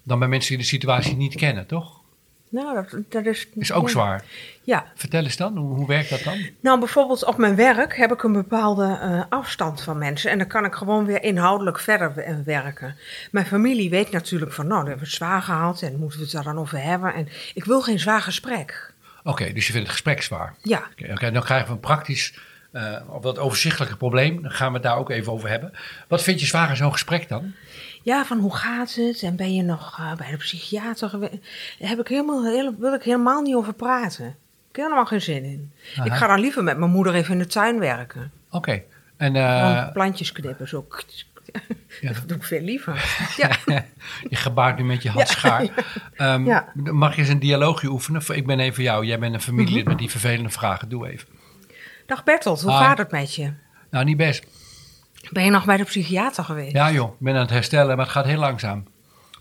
dan 0.04 0.20
bij 0.20 0.28
mensen 0.28 0.50
die 0.50 0.58
de 0.58 0.64
situatie 0.70 1.16
niet 1.16 1.36
kennen, 1.36 1.66
toch? 1.66 1.96
Nou, 2.50 2.74
dat, 2.76 3.02
dat 3.10 3.26
is... 3.26 3.48
Is 3.56 3.72
ook 3.72 3.90
zwaar. 3.90 4.24
Ja. 4.64 4.86
Vertel 4.96 5.24
eens 5.24 5.38
dan, 5.38 5.58
hoe, 5.58 5.76
hoe 5.76 5.88
werkt 5.88 6.10
dat 6.10 6.24
dan? 6.24 6.38
Nou, 6.60 6.80
bijvoorbeeld 6.80 7.26
op 7.26 7.38
mijn 7.38 7.56
werk 7.56 7.98
heb 7.98 8.12
ik 8.12 8.24
een 8.24 8.34
bepaalde 8.34 8.98
eh, 9.02 9.22
afstand 9.30 9.82
van 9.82 9.98
mensen. 9.98 10.32
En 10.32 10.38
dan 10.38 10.48
kan 10.48 10.66
ik 10.66 10.74
gewoon 10.76 11.06
weer 11.06 11.24
inhoudelijk 11.24 11.80
verder 11.80 12.14
we- 12.14 12.22
eh, 12.22 12.36
werken. 12.46 12.96
Mijn 13.32 13.46
familie 13.46 13.90
weet 13.90 14.12
natuurlijk 14.12 14.54
van, 14.54 14.68
nou, 14.68 14.80
dat 14.80 14.88
hebben 14.88 15.06
we 15.06 15.10
het 15.12 15.20
zwaar 15.22 15.42
gehad. 15.42 15.82
En 15.82 16.00
moeten 16.00 16.18
we 16.20 16.24
het 16.24 16.34
daar 16.34 16.44
dan 16.44 16.58
over 16.60 16.82
hebben. 16.84 17.14
En 17.14 17.28
ik 17.54 17.66
wil 17.66 17.82
geen 17.82 18.00
zwaar 18.00 18.22
gesprek. 18.22 18.94
Oké, 19.24 19.54
dus 19.54 19.66
je 19.68 19.72
vindt 19.72 19.88
het 19.88 19.96
gesprek 19.98 20.22
zwaar. 20.22 20.54
Ja, 20.62 20.84
Oké, 21.00 21.12
oké, 21.12 21.32
dan 21.32 21.44
krijgen 21.44 21.68
we 21.68 21.74
een 21.74 21.80
praktisch, 21.80 22.34
eh 22.72 22.96
of 23.10 23.22
dat 23.22 23.38
overzichtelijke 23.40 23.96
probleem. 23.98 24.42
Dan 24.42 24.52
gaan 24.52 24.68
we 24.68 24.74
het 24.74 24.84
daar 24.84 24.98
ook 24.98 25.10
even 25.10 25.32
over 25.32 25.50
hebben. 25.50 25.72
Wat 26.08 26.24
vind 26.24 26.40
je 26.40 26.46
zwaar 26.46 26.70
in 26.70 26.76
zo'n 26.76 26.92
gesprek 26.92 27.30
dan? 27.30 27.54
Ja, 28.04 28.26
van 28.26 28.40
hoe 28.40 28.56
gaat 28.56 28.96
het? 28.96 29.22
En 29.24 29.36
ben 29.36 29.54
je 29.56 29.64
nog 29.64 29.98
eh, 30.00 30.16
bij 30.16 30.32
de 30.32 30.38
psychiater 30.38 31.10
geweest? 31.10 31.38
Daar 31.80 31.90
heb 31.90 32.00
ik 32.00 32.08
helemaal, 32.08 32.46
heel, 32.46 32.76
wil 32.80 32.94
ik 32.94 33.04
helemaal 33.04 33.42
niet 33.42 33.56
over 33.56 33.74
praten. 33.74 34.26
Ik 34.70 34.76
heb 34.76 34.86
helemaal 34.86 35.06
geen 35.06 35.22
zin 35.22 35.44
in. 35.44 35.72
Aha. 35.96 36.06
Ik 36.06 36.14
ga 36.14 36.28
dan 36.28 36.40
liever 36.40 36.64
met 36.64 36.78
mijn 36.78 36.92
moeder 36.92 37.14
even 37.14 37.32
in 37.34 37.40
de 37.40 37.48
tuin 37.48 37.80
werken. 37.80 38.32
Oké, 38.52 38.84
en 39.18 39.36
eh, 39.36 39.92
plantjes 39.92 40.32
knippen, 40.32 40.68
zo. 40.68 40.88
Ja. 42.02 42.12
Dat 42.14 42.24
doe 42.28 42.38
ik 42.38 42.44
veel 42.44 42.62
liever. 42.62 42.94
Ja, 43.38 43.50
je 44.30 44.36
gebaart 44.36 44.78
nu 44.78 44.84
met 44.84 45.04
je 45.04 45.10
hand 45.10 45.28
schaar. 45.28 45.68
Ehm, 46.16 46.46
Ja. 46.46 46.68
Mag 46.74 47.16
je 47.16 47.22
eens 47.22 47.30
een 47.30 47.40
dialoogje 47.40 47.88
oefenen? 47.90 48.22
Ik 48.34 48.46
ben 48.46 48.60
even 48.60 48.84
jou, 48.84 49.06
jij 49.06 49.20
bent 49.20 49.34
een 49.34 49.42
familielid 49.42 49.80
Mhm. 49.82 49.90
met 49.90 49.98
die 49.98 50.10
vervelende 50.10 50.50
vragen. 50.50 50.90
Doe 50.90 51.10
even. 51.12 51.28
Dag 52.08 52.24
Bertolt, 52.24 52.62
hoe 52.62 52.72
Hi. 52.72 52.78
gaat 52.78 52.98
het 52.98 53.12
met 53.12 53.36
je? 53.36 53.54
Nou, 53.90 54.06
niet 54.06 54.18
best. 54.18 54.46
Ben 55.32 55.44
je 55.44 55.52
nog 55.52 55.66
bij 55.66 55.78
de 55.78 55.84
psychiater 55.84 56.44
geweest? 56.44 56.72
Ja 56.72 56.92
joh, 56.92 57.12
ik 57.12 57.20
ben 57.20 57.34
aan 57.34 57.40
het 57.42 57.50
herstellen, 57.50 57.96
maar 57.96 58.06
het 58.06 58.14
gaat 58.14 58.26
heel 58.26 58.40
langzaam. 58.40 58.86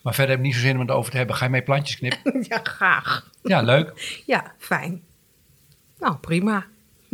Maar 0.02 0.14
verder 0.14 0.30
heb 0.36 0.44
ik 0.44 0.46
niet 0.50 0.54
zo 0.54 0.60
zin 0.66 0.74
om 0.74 0.80
het 0.80 0.90
over 0.90 1.10
te 1.10 1.16
hebben. 1.16 1.36
Ga 1.36 1.44
je 1.44 1.50
mee 1.50 1.62
plantjes 1.62 1.96
knippen? 1.98 2.44
Ja, 2.48 2.60
graag. 2.62 3.30
Ja, 3.42 3.60
leuk. 3.62 4.22
Ja, 4.26 4.52
fijn. 4.58 5.02
Nou, 5.98 6.16
prima. 6.16 6.64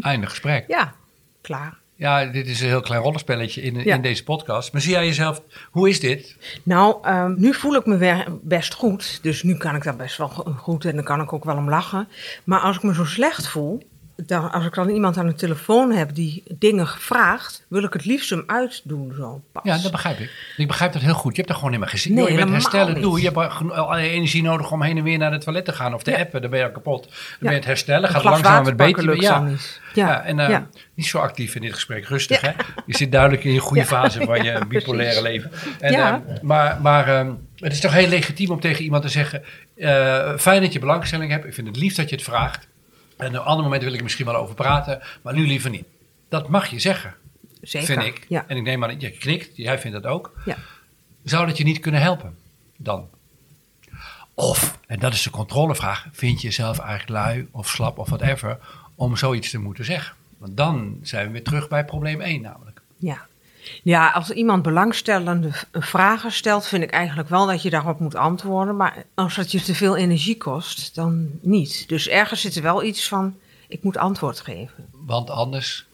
Einde 0.00 0.26
gesprek. 0.26 0.64
Ja, 0.68 0.92
klaar. 1.40 1.78
Ja, 1.94 2.24
dit 2.24 2.46
is 2.48 2.60
een 2.60 2.66
heel 2.68 2.80
klein 2.80 3.02
rollenspelletje 3.02 3.62
in, 3.62 3.74
Ja. 3.84 3.94
in 3.94 4.02
deze 4.02 4.24
podcast. 4.24 4.72
Maar 4.72 4.80
zie 4.82 4.90
jij 4.92 5.06
jezelf, 5.06 5.42
hoe 5.70 5.88
is 5.88 6.00
dit? 6.00 6.36
Nou, 6.62 6.96
ehm, 7.04 7.34
nu 7.36 7.54
voel 7.54 7.74
ik 7.74 7.86
me 7.86 7.96
weer 7.96 8.24
best 8.42 8.74
goed. 8.74 9.18
Dus 9.22 9.42
nu 9.42 9.56
kan 9.56 9.74
ik 9.74 9.82
daar 9.82 9.96
best 9.96 10.16
wel 10.16 10.28
go- 10.28 10.52
goed 10.58 10.84
en 10.84 10.94
dan 10.94 11.04
kan 11.04 11.20
ik 11.20 11.32
ook 11.32 11.44
wel 11.44 11.56
om 11.56 11.68
lachen. 11.68 12.08
Maar 12.44 12.60
als 12.60 12.76
ik 12.76 12.82
me 12.82 12.94
zo 12.94 13.04
slecht 13.04 13.48
voel, 13.48 13.90
dan, 14.26 14.52
als 14.52 14.64
ik 14.64 14.74
dan 14.74 14.88
iemand 14.88 15.16
aan 15.16 15.26
de 15.26 15.34
telefoon 15.34 15.90
heb 15.92 16.14
die 16.14 16.42
dingen 16.58 16.86
vraagt, 16.86 17.64
wil 17.68 17.82
ik 17.82 17.92
het 17.92 18.04
liefst 18.04 18.30
hem 18.30 18.42
uitdoen 18.46 19.12
zo 19.16 19.42
pas. 19.52 19.62
Ja, 19.64 19.78
dat 19.78 19.90
begrijp 19.92 20.18
ik. 20.18 20.30
Ik 20.56 20.66
begrijp 20.66 20.92
dat 20.92 21.02
heel 21.02 21.14
goed. 21.14 21.30
Je 21.30 21.36
hebt 21.36 21.48
er 21.48 21.54
gewoon 21.54 21.70
helemaal 21.70 21.90
geen 21.92 22.00
zin 22.02 22.10
in. 22.10 22.16
Nee, 22.22 22.30
je 22.30 22.36
bent 22.36 22.50
herstellen, 22.50 22.94
niet. 22.94 23.02
doe. 23.02 23.20
Je 23.20 23.30
hebt 23.30 23.70
al 23.72 23.98
je 23.98 24.08
energie 24.08 24.42
nodig 24.42 24.70
om 24.72 24.82
heen 24.82 24.96
en 24.96 25.02
weer 25.04 25.18
naar 25.18 25.32
het 25.32 25.40
toilet 25.40 25.64
te 25.64 25.72
gaan 25.72 25.94
of 25.94 26.02
te 26.02 26.10
Ja. 26.10 26.18
appen. 26.18 26.40
Dan 26.40 26.50
ben 26.50 26.58
je 26.58 26.64
al 26.64 26.70
kapot. 26.72 27.02
Dan 27.02 27.12
ben 27.38 27.50
je 27.50 27.56
het 27.56 27.64
herstellen, 27.64 28.08
Een 28.08 28.14
gaat 28.14 28.24
langzaam 28.24 28.76
pakken 28.76 29.04
lukt 29.04 29.20
ja. 29.22 29.40
niet. 29.40 29.80
Ja, 29.94 30.22
en 30.24 30.38
eh, 30.38 30.58
niet 30.94 31.06
zo 31.06 31.18
actief 31.18 31.54
in 31.54 31.60
dit 31.62 31.72
gesprek. 31.74 32.04
Rustig, 32.06 32.40
hè? 32.40 32.50
Je 32.86 32.96
zit 32.96 33.12
duidelijk 33.12 33.44
in 33.44 33.52
je 33.52 33.58
goede 33.58 33.84
fase 33.94 34.20
van 34.24 34.42
je 34.44 34.60
bipolaire 34.68 35.22
leven. 35.22 35.50
En, 35.80 35.92
Ja. 35.92 36.22
eh, 36.26 36.42
maar 36.42 36.78
maar 36.82 37.08
ehm, 37.08 37.32
het 37.56 37.72
is 37.72 37.80
toch 37.80 37.92
heel 37.92 38.08
legitiem 38.08 38.50
om 38.50 38.60
tegen 38.60 38.84
iemand 38.84 39.02
te 39.02 39.08
zeggen... 39.08 39.42
eh, 39.76 40.36
fijn 40.38 40.62
dat 40.62 40.72
je 40.72 40.78
belangstelling 40.78 41.30
hebt. 41.30 41.44
Ik 41.44 41.54
vind 41.54 41.66
het 41.66 41.76
lief 41.76 41.94
dat 41.94 42.08
je 42.08 42.14
het 42.14 42.24
vraagt. 42.24 42.66
En 43.22 43.28
op 43.28 43.34
een 43.34 43.40
ander 43.40 43.64
moment 43.64 43.82
wil 43.82 43.92
ik 43.92 43.98
er 43.98 44.04
misschien 44.04 44.26
wel 44.26 44.36
over 44.36 44.54
praten. 44.54 45.02
Maar 45.22 45.34
nu 45.34 45.46
liever 45.46 45.70
niet. 45.70 45.84
Dat 46.28 46.48
mag 46.48 46.66
je 46.66 46.78
zeggen, 46.78 47.14
Zeker. 47.60 47.86
vind 47.86 48.16
ik. 48.16 48.26
Ja. 48.28 48.44
En 48.48 48.56
ik 48.56 48.62
neem 48.62 48.82
aan 48.84 48.90
dat 48.90 49.00
je 49.00 49.10
knikt. 49.10 49.56
Jij 49.56 49.78
vindt 49.78 50.02
dat 50.02 50.12
ook. 50.12 50.40
Ja. 50.44 50.56
Zou 51.24 51.46
dat 51.46 51.56
je 51.56 51.64
niet 51.64 51.80
kunnen 51.80 52.00
helpen 52.00 52.36
dan? 52.76 53.08
Of, 54.34 54.78
en 54.86 54.98
dat 54.98 55.12
is 55.12 55.22
de 55.22 55.30
controlevraag, 55.30 56.06
vind 56.12 56.40
je 56.40 56.46
jezelf 56.46 56.78
eigenlijk 56.78 57.08
lui 57.08 57.48
of 57.50 57.68
slap 57.68 57.98
of 57.98 58.08
whatever 58.08 58.58
om 58.94 59.16
zoiets 59.16 59.50
te 59.50 59.58
moeten 59.58 59.84
zeggen? 59.84 60.16
Want 60.38 60.56
dan 60.56 60.98
zijn 61.02 61.26
we 61.26 61.32
weer 61.32 61.44
terug 61.44 61.68
bij 61.68 61.84
probleem 61.84 62.20
1 62.20 62.40
namelijk. 62.42 62.80
Ja. 62.96 63.26
Ja, 63.82 64.10
als 64.10 64.30
iemand 64.30 64.62
belangstellende 64.62 65.50
vragen 65.72 66.32
stelt, 66.32 66.66
vind 66.66 66.82
ik 66.82 66.90
eigenlijk 66.90 67.28
wel 67.28 67.46
dat 67.46 67.62
je 67.62 67.70
daarop 67.70 68.00
moet 68.00 68.14
antwoorden. 68.14 68.76
Maar 68.76 69.04
als 69.14 69.36
het 69.36 69.52
je 69.52 69.62
te 69.62 69.74
veel 69.74 69.96
energie 69.96 70.36
kost, 70.36 70.94
dan 70.94 71.30
niet. 71.40 71.84
Dus 71.88 72.08
ergens 72.08 72.40
zit 72.40 72.56
er 72.56 72.62
wel 72.62 72.82
iets 72.84 73.08
van, 73.08 73.34
ik 73.68 73.82
moet 73.82 73.96
antwoord 73.96 74.40
geven. 74.40 74.86
Want 74.92 75.30
anders, 75.30 75.86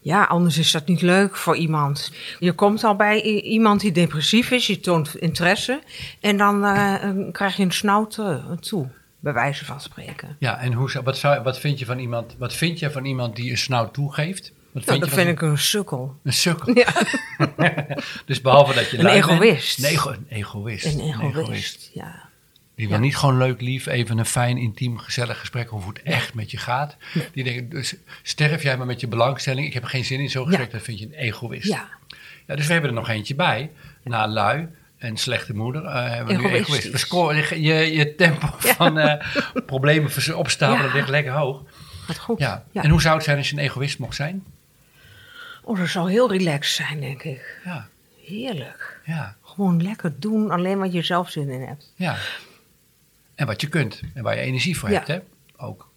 Ja, 0.00 0.24
anders 0.24 0.58
is 0.58 0.72
dat 0.72 0.86
niet 0.86 1.02
leuk 1.02 1.36
voor 1.36 1.56
iemand. 1.56 2.12
Je 2.38 2.52
komt 2.52 2.84
al 2.84 2.96
bij 2.96 3.22
iemand 3.42 3.80
die 3.80 3.92
depressief 3.92 4.50
is, 4.50 4.66
je 4.66 4.80
toont 4.80 5.16
interesse. 5.16 5.80
En 6.20 6.36
dan 6.36 6.64
eh, 6.64 6.94
eh, 6.94 7.16
krijg 7.32 7.56
je 7.56 7.62
een 7.62 7.72
snauw 7.72 8.06
te- 8.06 8.40
toe, 8.60 8.88
bij 9.20 9.32
wijze 9.32 9.64
van 9.64 9.80
spreken. 9.80 10.36
ja, 10.38 10.58
en 10.58 10.72
hoe, 10.72 11.00
wat, 11.04 11.16
zou, 11.18 11.42
wat, 11.42 11.58
vind 11.58 11.78
je 11.78 11.84
van 11.84 11.98
iemand, 11.98 12.34
wat 12.38 12.54
vind 12.54 12.78
je 12.78 12.90
van 12.90 13.04
iemand 13.04 13.36
die 13.36 13.50
een 13.50 13.58
snauw 13.58 13.90
toegeeft? 13.90 14.52
Wat 14.74 14.84
Nou, 14.86 14.98
dat 14.98 15.08
vind 15.08 15.28
ik 15.28 15.40
een 15.42 15.58
sukkel. 15.58 16.16
Een 16.22 16.32
sukkel. 16.32 16.74
Ja, 16.76 16.92
Dus 18.26 18.40
behalve 18.40 18.74
dat 18.74 18.90
je 18.90 18.96
Een 18.98 19.02
bent- 19.04 19.16
egoïst. 19.16 19.78
Een, 19.78 19.84
ego, 19.84 20.10
een 20.10 20.26
egoïst. 20.28 20.84
een 20.84 21.00
Een 21.00 21.20
egoïst. 21.20 21.90
Ja. 21.94 22.22
Die 22.74 22.86
wil 22.88 22.96
Ja. 22.96 23.02
niet 23.02 23.16
gewoon 23.16 23.38
leuk, 23.38 23.60
lief, 23.60 23.86
even 23.86 24.18
een 24.18 24.26
fijn, 24.26 24.56
intiem, 24.58 24.98
gezellig 24.98 25.38
gesprek 25.40 25.72
over 25.72 25.84
hoe 25.84 25.94
het 25.94 26.02
echt 26.02 26.34
met 26.34 26.50
je 26.50 26.56
gaat. 26.56 26.96
Die 27.32 27.44
denken, 27.44 27.68
dus 27.68 27.94
sterf 28.22 28.62
jij 28.62 28.76
maar 28.76 28.86
met 28.86 29.00
je 29.00 29.08
belangstelling. 29.08 29.66
Ik 29.66 29.74
heb 29.74 29.82
er 29.82 29.88
geen 29.88 30.04
zin 30.04 30.20
in 30.20 30.30
zo'n 30.30 30.46
gesprek, 30.46 30.66
Ja. 30.66 30.72
dat 30.72 30.82
vind 30.82 30.98
je 30.98 31.04
een 31.06 31.12
egoïst. 31.12 31.68
ja, 31.68 31.88
Ja, 32.46 32.56
dus 32.56 32.66
we 32.66 32.72
hebben 32.72 32.90
er 32.90 32.96
nog 32.96 33.08
eentje 33.08 33.34
bij. 33.34 33.70
Na 34.02 34.28
lui 34.28 34.68
en 34.98 35.16
slechte 35.16 35.54
moeder 35.54 35.84
eh, 35.84 36.10
hebben 36.10 36.36
we 36.36 36.42
nu 36.48 36.54
egoïst. 36.54 36.90
We 36.90 36.98
scoren, 36.98 37.62
je, 37.62 37.74
je 37.74 38.14
tempo 38.14 38.46
van 38.58 38.98
eh, 38.98 39.26
problemen 39.66 40.10
opstapelen 40.36 40.92
ligt 40.92 41.08
lekker 41.08 41.32
hoog. 41.32 41.62
wat 42.06 42.18
goed. 42.18 42.38
Ja. 42.38 42.64
Ja. 42.72 42.82
En 42.82 42.90
hoe 42.90 43.00
zou 43.00 43.14
het 43.14 43.24
zijn 43.24 43.36
als 43.36 43.50
je 43.50 43.56
een 43.56 43.62
egoïst 43.62 43.98
mocht 43.98 44.14
zijn? 44.16 44.44
Oh, 45.64 45.78
dat 45.78 45.88
zou 45.88 46.10
heel 46.10 46.30
relaxed 46.32 46.74
zijn, 46.86 47.00
denk 47.00 47.22
ik. 47.22 47.60
Ja, 47.64 47.88
Heerlijk. 48.24 49.00
ja, 49.04 49.36
Gewoon 49.42 49.82
lekker 49.82 50.20
doen, 50.20 50.50
alleen 50.50 50.78
wat 50.78 50.92
je 50.92 51.02
zelf 51.02 51.30
zin 51.30 51.48
in 51.48 51.60
hebt. 51.62 51.92
ja. 51.96 52.16
En 53.34 53.46
wat 53.46 53.60
je 53.60 53.68
kunt 53.68 54.00
en 54.14 54.22
waar 54.22 54.34
je 54.34 54.40
energie 54.40 54.78
voor 54.78 54.88
Ja. 54.90 54.94
hebt, 54.94 55.08
hè? 55.08 55.18
Ook. 55.56 55.88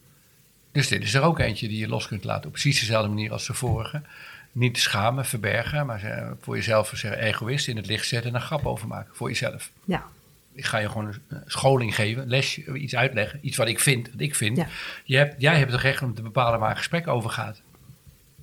Dus 0.72 0.88
dit 0.88 1.04
is 1.04 1.14
er 1.14 1.22
ook 1.22 1.40
eentje 1.40 1.68
die 1.68 1.78
je 1.80 1.88
los 1.88 2.08
kunt 2.08 2.24
laten 2.24 2.46
op 2.46 2.52
precies 2.52 2.80
dezelfde 2.80 3.10
manier 3.10 3.32
als 3.32 3.48
de 3.48 3.54
vorige. 3.54 4.02
niet 4.52 4.78
schamen, 4.78 5.26
verbergen, 5.26 5.86
maar 5.86 6.34
voor 6.42 6.56
jezelf 6.56 6.92
zeggen 6.96 7.22
egoïst 7.22 7.68
in 7.68 7.76
het 7.78 7.86
licht 7.86 8.08
zetten 8.08 8.30
en 8.30 8.36
een 8.36 8.42
grap 8.46 8.66
over 8.66 8.88
maken 8.88 9.16
voor 9.16 9.28
jezelf. 9.30 9.72
Ja. 9.86 10.04
Ik 10.54 10.66
ga 10.66 10.78
je 10.78 10.90
gewoon 10.90 11.16
een 11.28 11.42
scholing 11.46 11.96
geven, 11.96 12.28
lesje, 12.28 12.74
iets 12.78 12.96
uitleggen, 12.96 13.40
iets 13.42 13.58
wat 13.58 13.68
ik 13.68 13.80
vind, 13.80 14.12
wat 14.12 14.20
ik 14.22 14.36
vind. 14.36 14.58
Ja. 14.58 14.68
Je 15.04 15.18
hebt, 15.18 15.42
jij 15.42 15.58
hebt 15.58 15.72
het 15.72 15.82
recht 15.82 16.02
om 16.02 16.14
te 16.14 16.22
bepalen 16.22 16.60
waar 16.60 16.70
een 16.70 16.78
gesprek 16.78 17.08
over 17.08 17.30
gaat. 17.30 17.62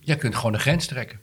Jij 0.05 0.17
kunt 0.17 0.35
gewoon 0.35 0.55
een 0.55 0.61
grens 0.61 0.87
trekken. 0.87 1.21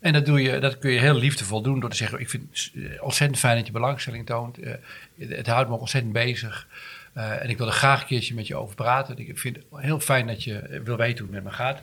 En 0.00 0.12
dat, 0.12 0.26
doe 0.26 0.42
je, 0.42 0.58
dat 0.58 0.78
kun 0.78 0.90
je 0.90 0.98
heel 0.98 1.14
liefdevol 1.14 1.62
doen 1.62 1.80
door 1.80 1.90
te 1.90 1.96
zeggen: 1.96 2.20
Ik 2.20 2.30
vind 2.30 2.70
het 2.74 3.00
ontzettend 3.00 3.38
fijn 3.38 3.56
dat 3.56 3.66
je 3.66 3.72
belangstelling 3.72 4.26
toont. 4.26 4.58
Eh, 4.58 4.74
het 5.18 5.46
houdt 5.46 5.68
me 5.68 5.74
ook 5.74 5.80
ontzettend 5.80 6.12
bezig. 6.12 6.66
Eh, 7.12 7.42
en 7.42 7.48
ik 7.48 7.58
wil 7.58 7.66
er 7.66 7.72
graag 7.72 8.00
een 8.00 8.06
keertje 8.06 8.34
met 8.34 8.46
je 8.46 8.56
over 8.56 8.74
praten. 8.74 9.18
Ik 9.18 9.38
vind 9.38 9.56
het 9.56 9.64
heel 9.70 10.00
fijn 10.00 10.26
dat 10.26 10.44
je 10.44 10.80
wil 10.84 10.96
weten 10.96 11.24
hoe 11.24 11.34
het 11.34 11.44
met 11.44 11.52
me 11.52 11.58
gaat. 11.58 11.82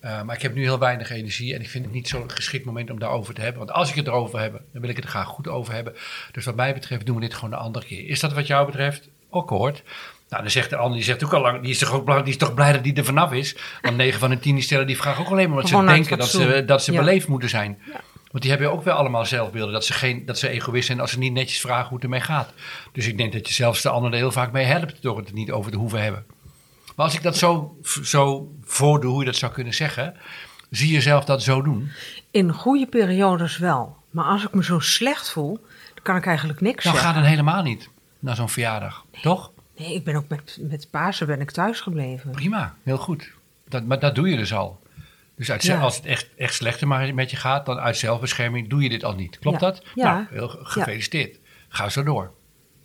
Eh, 0.00 0.22
maar 0.22 0.36
ik 0.36 0.42
heb 0.42 0.54
nu 0.54 0.62
heel 0.62 0.78
weinig 0.78 1.10
energie 1.10 1.54
en 1.54 1.60
ik 1.60 1.68
vind 1.68 1.84
het 1.84 1.94
niet 1.94 2.08
zo'n 2.08 2.30
geschikt 2.30 2.64
moment 2.64 2.90
om 2.90 2.98
daarover 2.98 3.34
te 3.34 3.40
hebben. 3.40 3.58
Want 3.58 3.76
als 3.76 3.90
ik 3.90 3.94
het 3.94 4.06
erover 4.06 4.40
heb, 4.40 4.52
dan 4.72 4.80
wil 4.80 4.90
ik 4.90 4.96
het 4.96 5.04
er 5.04 5.10
graag 5.10 5.26
goed 5.26 5.48
over 5.48 5.74
hebben. 5.74 5.94
Dus 6.32 6.44
wat 6.44 6.56
mij 6.56 6.74
betreft 6.74 7.06
doen 7.06 7.14
we 7.14 7.20
dit 7.20 7.34
gewoon 7.34 7.52
een 7.52 7.58
andere 7.58 7.86
keer. 7.86 8.08
Is 8.08 8.20
dat 8.20 8.32
wat 8.32 8.46
jou 8.46 8.66
betreft? 8.66 9.08
Akkoord. 9.30 9.82
Nou, 10.32 10.44
dan 10.44 10.52
zegt 10.52 10.70
de 10.70 10.76
ander, 10.76 10.96
die 10.96 11.04
zegt 11.04 11.24
ook 11.24 11.32
al 11.32 11.40
lang, 11.40 11.60
die 11.60 11.70
is 11.70 11.78
toch 11.78 11.92
ook 11.92 12.04
blij, 12.04 12.22
die 12.22 12.32
is 12.32 12.38
toch 12.38 12.54
blij 12.54 12.72
dat 12.72 12.84
die 12.84 12.94
er 12.94 13.04
vanaf 13.04 13.32
is. 13.32 13.56
Want 13.82 13.96
9 13.96 14.20
van 14.20 14.30
de 14.30 14.38
10 14.38 14.54
die 14.54 14.64
stellen 14.64 14.86
die 14.86 14.96
vraag 14.96 15.20
ook 15.20 15.26
alleen 15.30 15.48
maar 15.48 15.56
omdat 15.56 15.70
Gewoon 15.70 15.88
ze 15.88 15.94
denken 15.94 16.18
dat 16.18 16.28
ze, 16.28 16.64
dat 16.66 16.82
ze 16.82 16.92
Ja. 16.92 16.98
beleefd 16.98 17.28
moeten 17.28 17.48
zijn. 17.48 17.78
Want 18.30 18.42
die 18.42 18.50
hebben 18.50 18.72
ook 18.72 18.82
wel 18.84 18.94
allemaal 18.94 19.26
zelfbeelden. 19.26 19.72
Dat 19.72 19.84
ze, 19.84 19.92
geen, 19.92 20.26
dat 20.26 20.38
ze 20.38 20.48
egoïst 20.48 20.86
zijn 20.86 21.00
als 21.00 21.10
ze 21.10 21.18
niet 21.18 21.32
netjes 21.32 21.60
vragen 21.60 21.84
hoe 21.86 21.94
het 21.94 22.04
ermee 22.04 22.20
gaat. 22.20 22.52
Dus 22.92 23.06
ik 23.06 23.16
denk 23.18 23.32
dat 23.32 23.48
je 23.48 23.54
zelfs 23.54 23.82
de 23.82 23.88
ander 23.88 24.10
er 24.10 24.16
heel 24.16 24.32
vaak 24.32 24.52
mee 24.52 24.64
helpt 24.64 25.02
door 25.02 25.16
het 25.16 25.28
er 25.28 25.34
niet 25.34 25.50
over 25.50 25.70
te 25.70 25.76
hoeven 25.76 26.02
hebben. 26.02 26.24
Maar 26.96 27.06
als 27.06 27.14
ik 27.14 27.22
dat 27.22 27.36
zo, 27.36 27.76
zo 28.02 28.52
voordoe, 28.64 29.10
hoe 29.10 29.20
je 29.20 29.26
dat 29.26 29.36
zou 29.36 29.52
kunnen 29.52 29.74
zeggen, 29.74 30.14
zie 30.70 30.92
je 30.92 31.00
zelf 31.00 31.24
dat 31.24 31.42
zo 31.42 31.62
doen. 31.62 31.90
In 32.30 32.52
goede 32.52 32.86
periodes 32.86 33.58
wel. 33.58 33.96
Maar 34.10 34.24
als 34.24 34.44
ik 34.44 34.54
me 34.54 34.64
zo 34.64 34.78
slecht 34.78 35.30
voel, 35.30 35.58
dan 35.94 36.02
kan 36.02 36.16
ik 36.16 36.26
eigenlijk 36.26 36.60
niks 36.60 36.84
Dan 36.84 36.94
gaat 36.96 37.14
het 37.14 37.24
helemaal 37.24 37.62
niet 37.62 37.88
naar 38.18 38.36
zo'n 38.36 38.48
verjaardag. 38.48 39.04
Toch? 39.22 39.50
Nee, 39.82 39.94
ik 39.94 40.04
ben 40.04 40.14
ook 40.16 40.28
met, 40.28 40.58
met 40.60 40.90
Pasen 40.90 41.26
ben 41.26 41.40
ik 41.40 41.50
thuis 41.50 41.80
gebleven. 41.80 42.30
Prima, 42.30 42.74
heel 42.82 42.98
goed. 42.98 43.30
Dat, 43.68 43.84
maar 43.84 43.98
dat 43.98 44.14
doe 44.14 44.28
je 44.28 44.36
dus 44.36 44.54
al. 44.54 44.80
Dus 45.36 45.50
uit, 45.50 45.62
Ja. 45.62 45.80
als 45.80 45.96
het 45.96 46.04
echt, 46.04 46.28
echt 46.36 46.54
slechter 46.54 47.14
met 47.14 47.30
je 47.30 47.36
gaat, 47.36 47.66
dan 47.66 47.78
uit 47.78 47.96
zelfbescherming 47.96 48.68
doe 48.68 48.82
je 48.82 48.88
dit 48.88 49.04
al 49.04 49.14
niet. 49.14 49.38
Klopt 49.38 49.60
Ja. 49.60 49.66
dat? 49.70 49.82
Ja. 49.94 50.12
Nou, 50.14 50.26
heel 50.30 50.48
ge- 50.48 50.58
gefeliciteerd. 50.64 51.38
Ga 51.68 51.88
zo 51.88 52.02
door. 52.02 52.32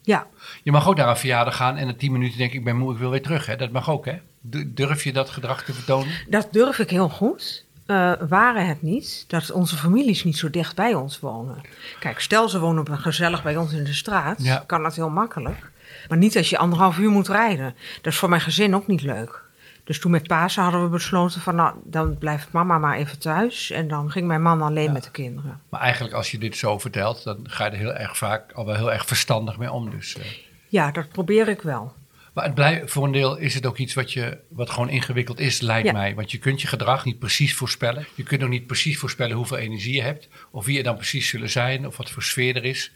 Ja, 0.01 0.27
Je 0.63 0.71
mag 0.71 0.88
ook 0.88 0.95
naar 0.95 1.07
een 1.10 1.17
verjaardag 1.17 1.55
gaan 1.55 1.77
en 1.77 1.88
in 1.88 1.97
tien 1.97 2.12
minuten 2.12 2.38
denk 2.38 2.51
ik, 2.51 2.57
ik 2.57 2.63
ben 2.63 2.75
moe, 2.77 2.91
ik 2.93 2.97
wil 2.99 3.10
weer 3.10 3.21
terug. 3.21 3.45
Hè? 3.45 3.55
Dat 3.55 3.71
mag 3.71 3.89
ook, 3.89 4.05
hè? 4.05 4.19
Du- 4.41 4.73
Durf 4.73 5.03
je 5.03 5.13
dat 5.13 5.29
gedrag 5.29 5.63
te 5.63 5.73
vertonen? 5.73 6.13
dat 6.29 6.47
durf 6.51 6.79
ik 6.79 6.89
heel 6.89 7.10
goed. 7.10 7.65
Eh 7.88 8.12
waren 8.30 8.67
het 8.67 8.82
niet 8.82 9.23
dat 9.28 9.52
onze 9.52 9.76
families 9.76 10.23
niet 10.23 10.38
zo 10.38 10.50
dicht 10.50 10.76
bij 10.76 10.93
ons 10.93 11.19
wonen. 11.19 11.62
Kijk, 12.00 12.19
stel 12.19 12.50
ze 12.50 12.60
wonen 12.60 12.80
op- 12.89 12.97
gezellig 12.97 13.43
bij 13.43 13.58
ons 13.58 13.73
in 13.73 13.84
de 13.84 13.93
straat, 13.93 14.43
Ja. 14.43 14.63
kan 14.67 14.84
dat 14.84 14.95
heel 14.95 15.10
makkelijk. 15.10 15.71
Maar 16.10 16.17
niet 16.17 16.38
als 16.38 16.50
je 16.50 16.58
anderhalf 16.58 16.97
uur 16.97 17.10
moet 17.10 17.28
rijden. 17.28 17.76
Dat 18.02 18.13
is 18.13 18.19
voor 18.19 18.30
mijn 18.30 18.41
gezin 18.41 18.76
ook 18.76 18.88
niet 18.88 19.02
leuk. 19.02 19.45
Dus 19.84 20.00
toen 20.00 20.12
met 20.12 20.28
Pasen 20.28 20.63
hadden 20.63 20.84
we 20.84 20.89
besloten 20.89 21.41
van, 21.41 21.56
nou, 21.56 21.76
dan 21.84 22.17
blijft 22.17 22.52
mama 22.52 22.78
maar 22.78 22.97
even 22.97 23.19
thuis. 23.19 23.71
En 23.71 23.88
dan 23.88 24.12
ging 24.12 24.28
mijn 24.28 24.41
man 24.41 24.62
alleen 24.62 24.91
met 24.91 25.04
de 25.04 25.12
kinderen. 25.12 25.62
Maar 25.69 25.82
eigenlijk 25.82 26.13
als 26.15 26.32
je 26.32 26.38
dit 26.38 26.58
zo 26.58 26.78
vertelt, 26.80 27.23
dan 27.23 27.39
ga 27.43 27.65
je 27.65 27.71
er 27.71 27.78
heel 27.78 27.93
erg 27.93 28.17
vaak 28.17 28.52
al 28.52 28.65
wel 28.65 28.76
heel 28.76 28.91
erg 28.91 29.06
verstandig 29.06 29.58
mee 29.58 29.71
om. 29.71 29.89
Dus, 29.89 30.15
eh. 30.17 30.23
Ja, 30.67 30.91
dat 30.91 31.10
probeer 31.10 31.47
ik 31.47 31.62
wel. 31.62 31.93
Maar 32.38 32.45
het 32.45 32.56
blij, 32.56 32.82
voor 32.86 33.04
een 33.06 33.12
deel 33.12 33.38
is 33.38 33.54
het 33.54 33.65
ook 33.65 33.78
iets 33.78 33.93
wat, 33.93 34.13
je, 34.13 34.38
wat 34.50 34.69
gewoon 34.69 34.89
ingewikkeld 34.89 35.39
is, 35.39 35.62
lijkt 35.62 35.88
Ja. 35.88 35.93
mij. 35.93 36.15
Want 36.15 36.32
je 36.32 36.38
kunt 36.38 36.62
je 36.62 36.67
gedrag 36.67 37.06
niet 37.06 37.19
precies 37.19 37.54
voorspellen. 37.54 38.06
Je 38.15 38.23
kunt 38.23 38.43
ook 38.43 38.50
niet 38.50 38.67
precies 38.67 38.97
voorspellen 38.97 39.36
hoeveel 39.36 39.58
energie 39.58 39.95
je 39.95 40.02
hebt. 40.02 40.28
Of 40.52 40.65
wie 40.65 40.78
er 40.78 40.84
dan 40.84 40.95
precies 40.95 41.28
zullen 41.30 41.50
zijn. 41.50 41.88
Of 41.88 41.97
wat 41.97 42.10
voor 42.12 42.23
sfeer 42.23 42.56
er 42.56 42.63
is. 42.65 42.91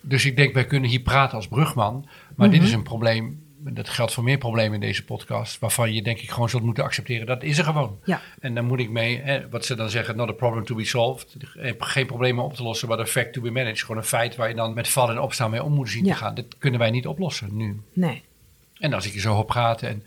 Dus 0.00 0.24
ik 0.24 0.36
denk, 0.36 0.54
wij 0.54 0.64
kunnen 0.64 0.90
hier 0.90 1.00
praten 1.00 1.36
als 1.36 1.48
brugman. 1.48 2.08
Maar 2.36 2.50
dit 2.50 2.62
is 2.62 2.72
een 2.72 2.82
probleem. 2.82 3.42
Dat 3.60 3.88
geldt 3.88 4.12
voor 4.14 4.24
meer 4.24 4.38
problemen 4.38 4.74
in 4.74 4.80
deze 4.80 5.04
podcast. 5.04 5.58
Waarvan 5.58 5.92
je 5.94 6.02
denk 6.02 6.18
ik 6.20 6.30
gewoon 6.30 6.48
zult 6.48 6.62
moeten 6.62 6.84
accepteren. 6.84 7.26
Dat 7.26 7.42
is 7.42 7.58
er 7.58 7.64
gewoon. 7.64 7.98
Ja. 8.04 8.20
En 8.40 8.54
dan 8.54 8.64
moet 8.64 8.80
ik 8.80 8.90
mee, 8.90 9.20
hè, 9.22 9.48
wat 9.48 9.64
ze 9.64 9.74
dan 9.74 9.90
zeggen, 9.90 10.16
not 10.16 10.28
a 10.28 10.32
problem 10.32 10.64
to 10.64 10.74
be 10.74 10.84
solved. 10.84 11.36
Eh, 11.60 11.72
Geen 11.78 12.06
problemen 12.06 12.44
op 12.44 12.54
te 12.54 12.62
lossen, 12.62 12.88
maar 12.88 12.98
een 12.98 13.06
fact 13.06 13.32
to 13.32 13.40
be 13.40 13.50
managed. 13.50 13.80
Gewoon 13.80 13.96
een 13.96 14.02
feit 14.04 14.36
waar 14.36 14.48
je 14.48 14.54
dan 14.54 14.74
met 14.74 14.88
vallen 14.88 15.14
en 15.16 15.20
opstaan 15.22 15.50
mee 15.50 15.62
om 15.62 15.72
moet 15.72 15.88
zien 15.90 16.04
Ja. 16.04 16.12
te 16.12 16.18
gaan. 16.18 16.34
Dat 16.34 16.44
kunnen 16.58 16.80
wij 16.80 16.90
niet 16.90 17.06
oplossen 17.06 17.56
nu. 17.56 17.80
Nee. 17.92 18.22
En 18.78 18.92
als 18.92 19.06
ik 19.06 19.12
je 19.12 19.20
zo 19.20 19.34
hoor 19.34 19.44
praten. 19.44 19.88
En 19.88 20.02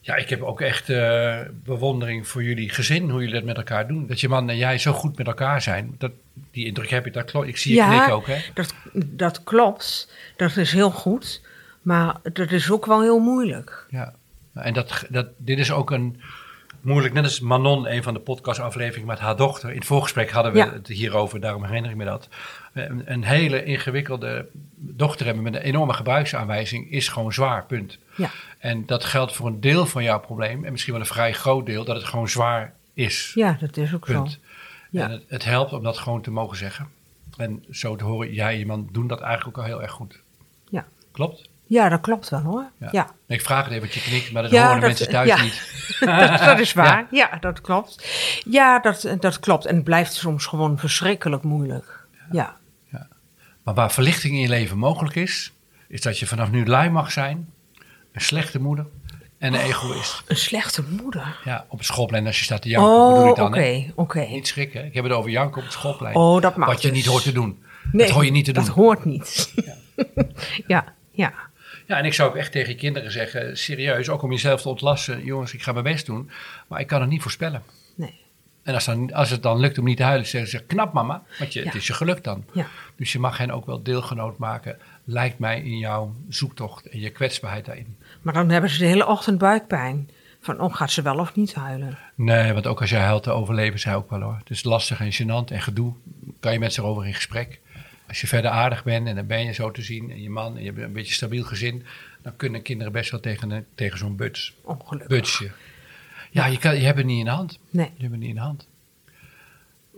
ja, 0.00 0.14
ik 0.16 0.28
heb 0.28 0.42
ook 0.42 0.60
echt 0.60 0.88
eh, 0.90 1.38
bewondering 1.52 2.28
voor 2.28 2.42
jullie 2.42 2.68
gezin, 2.70 3.10
hoe 3.10 3.18
jullie 3.20 3.34
dat 3.34 3.44
met 3.44 3.56
elkaar 3.56 3.88
doen. 3.88 4.06
Dat 4.06 4.20
je 4.20 4.28
man 4.28 4.50
en 4.50 4.56
jij 4.56 4.78
zo 4.78 4.92
goed 4.92 5.16
met 5.18 5.26
elkaar 5.26 5.62
zijn. 5.62 5.94
Dat, 5.98 6.10
die 6.50 6.66
indruk 6.66 6.90
heb 6.90 7.06
ik, 7.06 7.12
dat 7.12 7.30
klopt. 7.30 7.48
Ik 7.48 7.56
zie 7.56 7.70
je 7.74 7.76
Ja. 7.82 8.10
ook, 8.10 8.26
hè? 8.26 8.38
Dat, 8.54 8.74
dat 8.92 9.44
klopt. 9.44 10.12
Dat 10.36 10.56
is 10.56 10.72
heel 10.72 10.90
goed. 10.90 11.42
Maar 11.82 12.16
dat 12.32 12.50
is 12.50 12.70
ook 12.70 12.86
wel 12.86 13.02
heel 13.02 13.18
moeilijk. 13.18 13.86
Ja. 13.90 14.14
En 14.54 14.72
dat, 14.72 15.04
dat, 15.08 15.26
dit 15.36 15.58
is 15.58 15.72
ook 15.72 15.90
een 15.90 16.20
moeilijk, 16.86 17.14
net 17.14 17.24
als 17.24 17.40
Manon, 17.40 17.86
een 17.88 18.02
van 18.02 18.14
de 18.14 18.20
podcastafleveringen 18.20 19.06
met 19.08 19.18
haar 19.18 19.36
dochter. 19.36 19.70
In 19.70 19.76
het 19.76 19.84
voorgesprek 19.86 20.30
hadden 20.30 20.52
we 20.52 20.58
Ja. 20.58 20.72
het 20.72 20.88
hierover, 20.88 21.40
daarom 21.40 21.64
herinner 21.64 21.90
ik 21.90 21.96
me 21.96 22.04
dat. 22.04 22.28
Een, 22.72 23.02
een 23.12 23.24
hele 23.24 23.64
ingewikkelde 23.64 24.46
dochter 24.76 25.26
hebben 25.26 25.42
met 25.44 25.54
een 25.54 25.60
enorme 25.60 25.92
gebruiksaanwijzing 25.92 26.90
is 26.90 27.08
gewoon 27.08 27.32
zwaar, 27.32 27.64
punt. 27.66 27.98
Ja. 28.16 28.30
En 28.58 28.86
dat 28.86 29.04
geldt 29.04 29.32
voor 29.32 29.46
een 29.46 29.60
deel 29.60 29.86
van 29.86 30.02
jouw 30.02 30.20
probleem, 30.20 30.64
en 30.64 30.70
misschien 30.72 30.92
wel 30.92 31.02
een 31.02 31.08
vrij 31.08 31.32
groot 31.32 31.66
deel, 31.66 31.84
dat 31.84 31.96
het 31.96 32.04
gewoon 32.04 32.28
zwaar 32.28 32.74
is. 32.94 33.32
Ja, 33.34 33.56
dat 33.60 33.76
is 33.76 33.94
ook 33.94 34.04
Punt. 34.04 34.30
zo. 34.30 34.38
Ja. 34.90 35.04
En 35.04 35.10
het, 35.10 35.22
het 35.28 35.44
helpt 35.44 35.72
om 35.72 35.82
dat 35.82 35.98
gewoon 35.98 36.22
te 36.22 36.30
mogen 36.30 36.56
zeggen. 36.56 36.88
En 37.36 37.64
zo 37.70 37.96
te 37.96 38.04
horen, 38.04 38.32
jij 38.32 38.52
en 38.52 38.58
je 38.58 38.66
man 38.66 38.88
doen 38.92 39.06
dat 39.06 39.20
eigenlijk 39.20 39.58
ook 39.58 39.64
al 39.64 39.70
heel 39.70 39.82
erg 39.82 39.92
goed. 39.92 40.18
Ja. 40.68 40.86
Klopt? 41.12 41.48
Ja, 41.68 41.88
dat 41.88 42.00
klopt 42.00 42.28
wel 42.28 42.40
hoor. 42.40 42.64
Ja. 42.92 43.10
Ik 43.26 43.40
vraag 43.42 43.64
het 43.64 43.68
even, 43.72 43.80
want 43.82 43.94
je 43.94 44.00
knikt, 44.00 44.32
maar 44.32 44.42
dat 44.42 44.50
Ja, 44.50 44.62
horen 44.62 44.80
dat- 44.80 44.88
mensen 44.88 45.08
thuis 45.08 45.28
ja. 45.28 45.42
niet. 45.42 45.70
dat, 46.28 46.38
dat 46.38 46.58
is 46.58 46.72
waar. 46.72 47.06
Ja, 47.10 47.36
dat 47.40 47.60
klopt. 47.60 48.06
Ja, 48.50 48.78
dat, 48.78 49.06
dat 49.20 49.40
klopt. 49.40 49.64
En 49.66 49.74
het 49.74 49.84
blijft 49.84 50.12
soms 50.14 50.46
gewoon 50.46 50.78
verschrikkelijk 50.78 51.42
moeilijk. 51.42 52.06
Ja. 52.30 52.56
Maar 53.62 53.74
waar 53.74 53.92
verlichting 53.92 54.34
in 54.34 54.40
je 54.40 54.48
leven 54.48 54.78
mogelijk 54.78 55.14
is, 55.14 55.52
is 55.88 56.00
dat 56.00 56.18
je 56.18 56.26
vanaf 56.26 56.50
nu 56.50 56.66
lui 56.66 56.90
mag 56.90 57.12
zijn, 57.12 57.48
een 58.12 58.20
slechte 58.20 58.60
moeder 58.60 58.86
en 59.38 59.54
een 59.54 59.60
egoïst. 59.60 60.22
Een 60.26 60.36
slechte 60.36 60.82
moeder. 61.02 61.36
Ja, 61.44 61.64
op 61.68 61.78
het 61.78 61.86
schoolplein 61.86 62.26
als 62.26 62.38
je 62.38 62.44
staat 62.44 62.62
te 62.62 62.68
janken, 62.68 62.90
bedoel 63.08 63.22
Oh, 63.22 63.28
ik 63.28 63.36
dan. 63.36 63.46
oké, 63.46 63.92
oké. 63.94 64.20
Niet 64.20 64.46
schrikken, 64.48 64.84
ik 64.84 64.94
heb 64.94 65.04
het 65.04 65.12
over 65.12 65.30
janken 65.30 65.56
op 65.56 65.62
het 65.62 65.72
schoolplein. 65.72 66.14
Oh, 66.14 66.40
dat 66.42 66.56
mag 66.56 66.68
Wat 66.68 66.82
je 66.82 66.88
dus. 66.88 66.96
niet 66.96 67.06
hoort 67.06 67.22
te 67.22 67.32
doen. 67.32 67.62
Nee, 67.92 68.06
dat 68.06 68.14
hoor 68.14 68.24
je 68.24 68.30
niet 68.30 68.44
te 68.44 68.52
doen. 68.52 68.64
Dat 68.64 68.74
hoort 68.74 69.04
niet. 69.04 69.52
ja, 70.66 70.84
ja. 71.10 71.32
Ja, 71.86 71.98
en 71.98 72.04
ik 72.04 72.14
zou 72.14 72.28
ook 72.28 72.36
echt 72.36 72.52
tegen 72.52 72.68
je 72.68 72.76
kinderen 72.76 73.12
zeggen, 73.12 73.56
serieus, 73.58 74.08
ook 74.08 74.22
om 74.22 74.30
jezelf 74.30 74.62
te 74.62 74.68
ontlasten. 74.68 75.24
Jongens, 75.24 75.54
ik 75.54 75.62
ga 75.62 75.72
mijn 75.72 75.84
best 75.84 76.06
doen, 76.06 76.30
maar 76.66 76.80
ik 76.80 76.86
kan 76.86 77.00
het 77.00 77.10
niet 77.10 77.22
voorspellen. 77.22 77.62
Nee. 77.94 78.14
En 78.62 78.74
als, 78.74 78.84
dan, 78.84 79.12
als 79.12 79.30
het 79.30 79.42
dan 79.42 79.58
lukt 79.60 79.78
om 79.78 79.84
niet 79.84 79.96
te 79.96 80.02
huilen, 80.02 80.26
zeggen 80.26 80.50
ze, 80.50 80.64
knap 80.64 80.92
mama, 80.92 81.22
want 81.38 81.52
je, 81.52 81.60
Ja. 81.60 81.66
het 81.66 81.74
is 81.74 81.86
je 81.86 81.92
gelukt 81.92 82.24
dan. 82.24 82.44
Ja. 82.52 82.66
Dus 82.96 83.12
je 83.12 83.18
mag 83.18 83.38
hen 83.38 83.50
ook 83.50 83.66
wel 83.66 83.82
deelgenoot 83.82 84.38
maken, 84.38 84.78
lijkt 85.04 85.38
mij, 85.38 85.60
in 85.62 85.78
jouw 85.78 86.14
zoektocht 86.28 86.86
en 86.88 87.00
je 87.00 87.10
kwetsbaarheid 87.10 87.64
daarin. 87.64 87.96
Maar 88.22 88.34
dan 88.34 88.48
hebben 88.48 88.70
ze 88.70 88.78
de 88.78 88.84
hele 88.86 89.06
ochtend 89.06 89.38
buikpijn. 89.38 90.10
Van, 90.40 90.60
oh, 90.60 90.74
gaat 90.74 90.90
ze 90.90 91.02
wel 91.02 91.18
of 91.18 91.34
niet 91.34 91.54
huilen? 91.54 91.98
Nee, 92.14 92.52
want 92.52 92.66
ook 92.66 92.80
als 92.80 92.90
jij 92.90 93.00
huilt, 93.00 93.28
overleven 93.28 93.78
zij 93.80 93.94
ook 93.94 94.10
wel 94.10 94.20
hoor. 94.20 94.36
Het 94.38 94.50
is 94.50 94.64
lastig 94.64 95.00
en 95.00 95.12
gênant 95.12 95.52
en 95.52 95.60
gedoe. 95.62 95.92
Kan 96.40 96.52
je 96.52 96.58
met 96.58 96.72
ze 96.72 96.82
over 96.82 97.06
in 97.06 97.14
gesprek. 97.14 97.60
Als 98.08 98.20
je 98.20 98.26
verder 98.26 98.50
aardig 98.50 98.84
bent 98.84 99.06
en 99.08 99.14
dan 99.14 99.26
ben 99.26 99.44
je 99.44 99.52
zo 99.52 99.70
te 99.70 99.82
zien 99.82 100.10
en 100.10 100.22
je 100.22 100.30
man 100.30 100.56
en 100.56 100.62
je 100.62 100.70
hebt 100.70 100.82
een 100.82 100.92
beetje 100.92 101.14
stabiel 101.14 101.44
gezin, 101.44 101.84
dan 102.22 102.36
kunnen 102.36 102.62
kinderen 102.62 102.92
best 102.92 103.10
wel 103.10 103.20
tegen, 103.20 103.50
een- 103.50 103.66
tegen 103.74 103.98
zo'n 103.98 104.16
buts, 104.16 104.54
Ongelukkig. 104.62 105.08
butsje. 105.08 105.50
Ja, 106.30 106.46
je, 106.46 106.58
kan, 106.58 106.76
je 106.76 106.84
hebt 106.84 106.96
het 106.98 107.06
niet 107.06 107.18
in 107.18 107.24
de 107.24 107.30
hand. 107.30 107.58
Nee. 107.70 107.86
Je 107.94 108.00
hebt 108.00 108.10
het 108.12 108.20
niet 108.20 108.28
in 108.28 108.34
de 108.34 108.40
hand. 108.40 108.68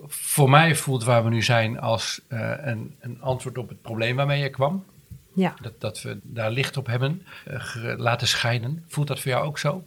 Voor 0.07 0.51
mij 0.51 0.75
voelt 0.77 1.05
waar 1.05 1.25
we 1.25 1.31
nu 1.31 1.43
zijn 1.43 1.81
als 1.81 2.21
eh, 2.29 2.53
een, 2.57 2.95
een 3.01 3.21
antwoord 3.21 3.59
op 3.59 3.69
het 3.69 3.83
probleem 3.83 4.17
waarmee 4.17 4.43
je 4.43 4.51
kwam. 4.51 4.85
Ja, 5.35 5.55
Dat, 5.61 5.81
dat 5.81 6.03
we 6.03 6.19
daar 6.23 6.51
licht 6.51 6.77
op 6.77 6.87
hebben 6.87 7.23
eh, 7.45 7.65
laten 7.97 8.29
schijnen. 8.29 8.85
Voelt 8.89 9.07
dat 9.09 9.21
voor 9.21 9.31
jou 9.31 9.45
ook 9.47 9.59
zo? 9.59 9.85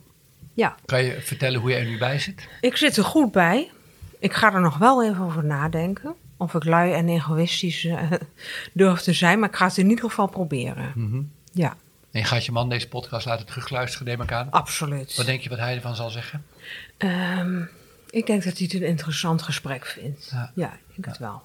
ja. 0.54 0.76
Kan 0.86 1.04
je 1.04 1.22
vertellen 1.22 1.60
hoe 1.60 1.70
je 1.70 1.76
er 1.76 1.86
nu 1.86 1.98
bij 1.98 2.20
zit? 2.20 2.48
Ik 2.62 2.78
zit 2.78 2.98
er 2.98 3.04
goed 3.04 3.32
bij. 3.32 3.70
Ik 4.20 4.34
ga 4.34 4.54
er 4.54 4.62
nog 4.62 4.78
wel 4.78 5.04
even 5.04 5.24
over 5.24 5.44
nadenken. 5.46 6.16
Of 6.42 6.54
ik 6.54 6.64
lui 6.64 6.92
en 6.94 7.10
egoïstisch 7.10 7.86
eh, 7.86 8.12
durf 8.74 9.00
te 9.02 9.14
zijn. 9.14 9.40
Maar 9.40 9.50
ik 9.50 9.56
ga 9.56 9.66
het 9.66 9.78
in 9.78 9.90
ieder 9.90 10.06
geval 10.10 10.28
proberen. 10.28 10.92
Mhm. 10.96 11.22
Ja, 11.54 11.76
En 12.12 12.26
gaat 12.26 12.46
je 12.46 12.52
man 12.52 12.70
deze 12.70 12.88
podcast 12.88 13.26
laten 13.26 13.46
terugluisteren, 13.46 14.08
neem 14.08 14.22
ik 14.22 14.32
aan. 14.32 14.52
absoluut. 14.52 15.16
Wat 15.16 15.26
denk 15.26 15.42
je 15.42 15.50
wat 15.50 15.58
hij 15.60 15.76
ervan 15.76 15.96
zal 15.96 16.10
zeggen? 16.10 16.44
Ehm, 16.98 17.62
ik 18.10 18.26
denk 18.26 18.44
dat 18.44 18.58
hij 18.58 18.68
het 18.72 18.82
een 18.82 18.88
interessant 18.88 19.42
gesprek 19.42 19.86
vindt. 19.86 20.30
Ja. 20.32 20.52
Ja, 20.56 20.74
ik 20.74 20.80
denk 20.96 21.06
het 21.06 21.18
wel. 21.18 21.42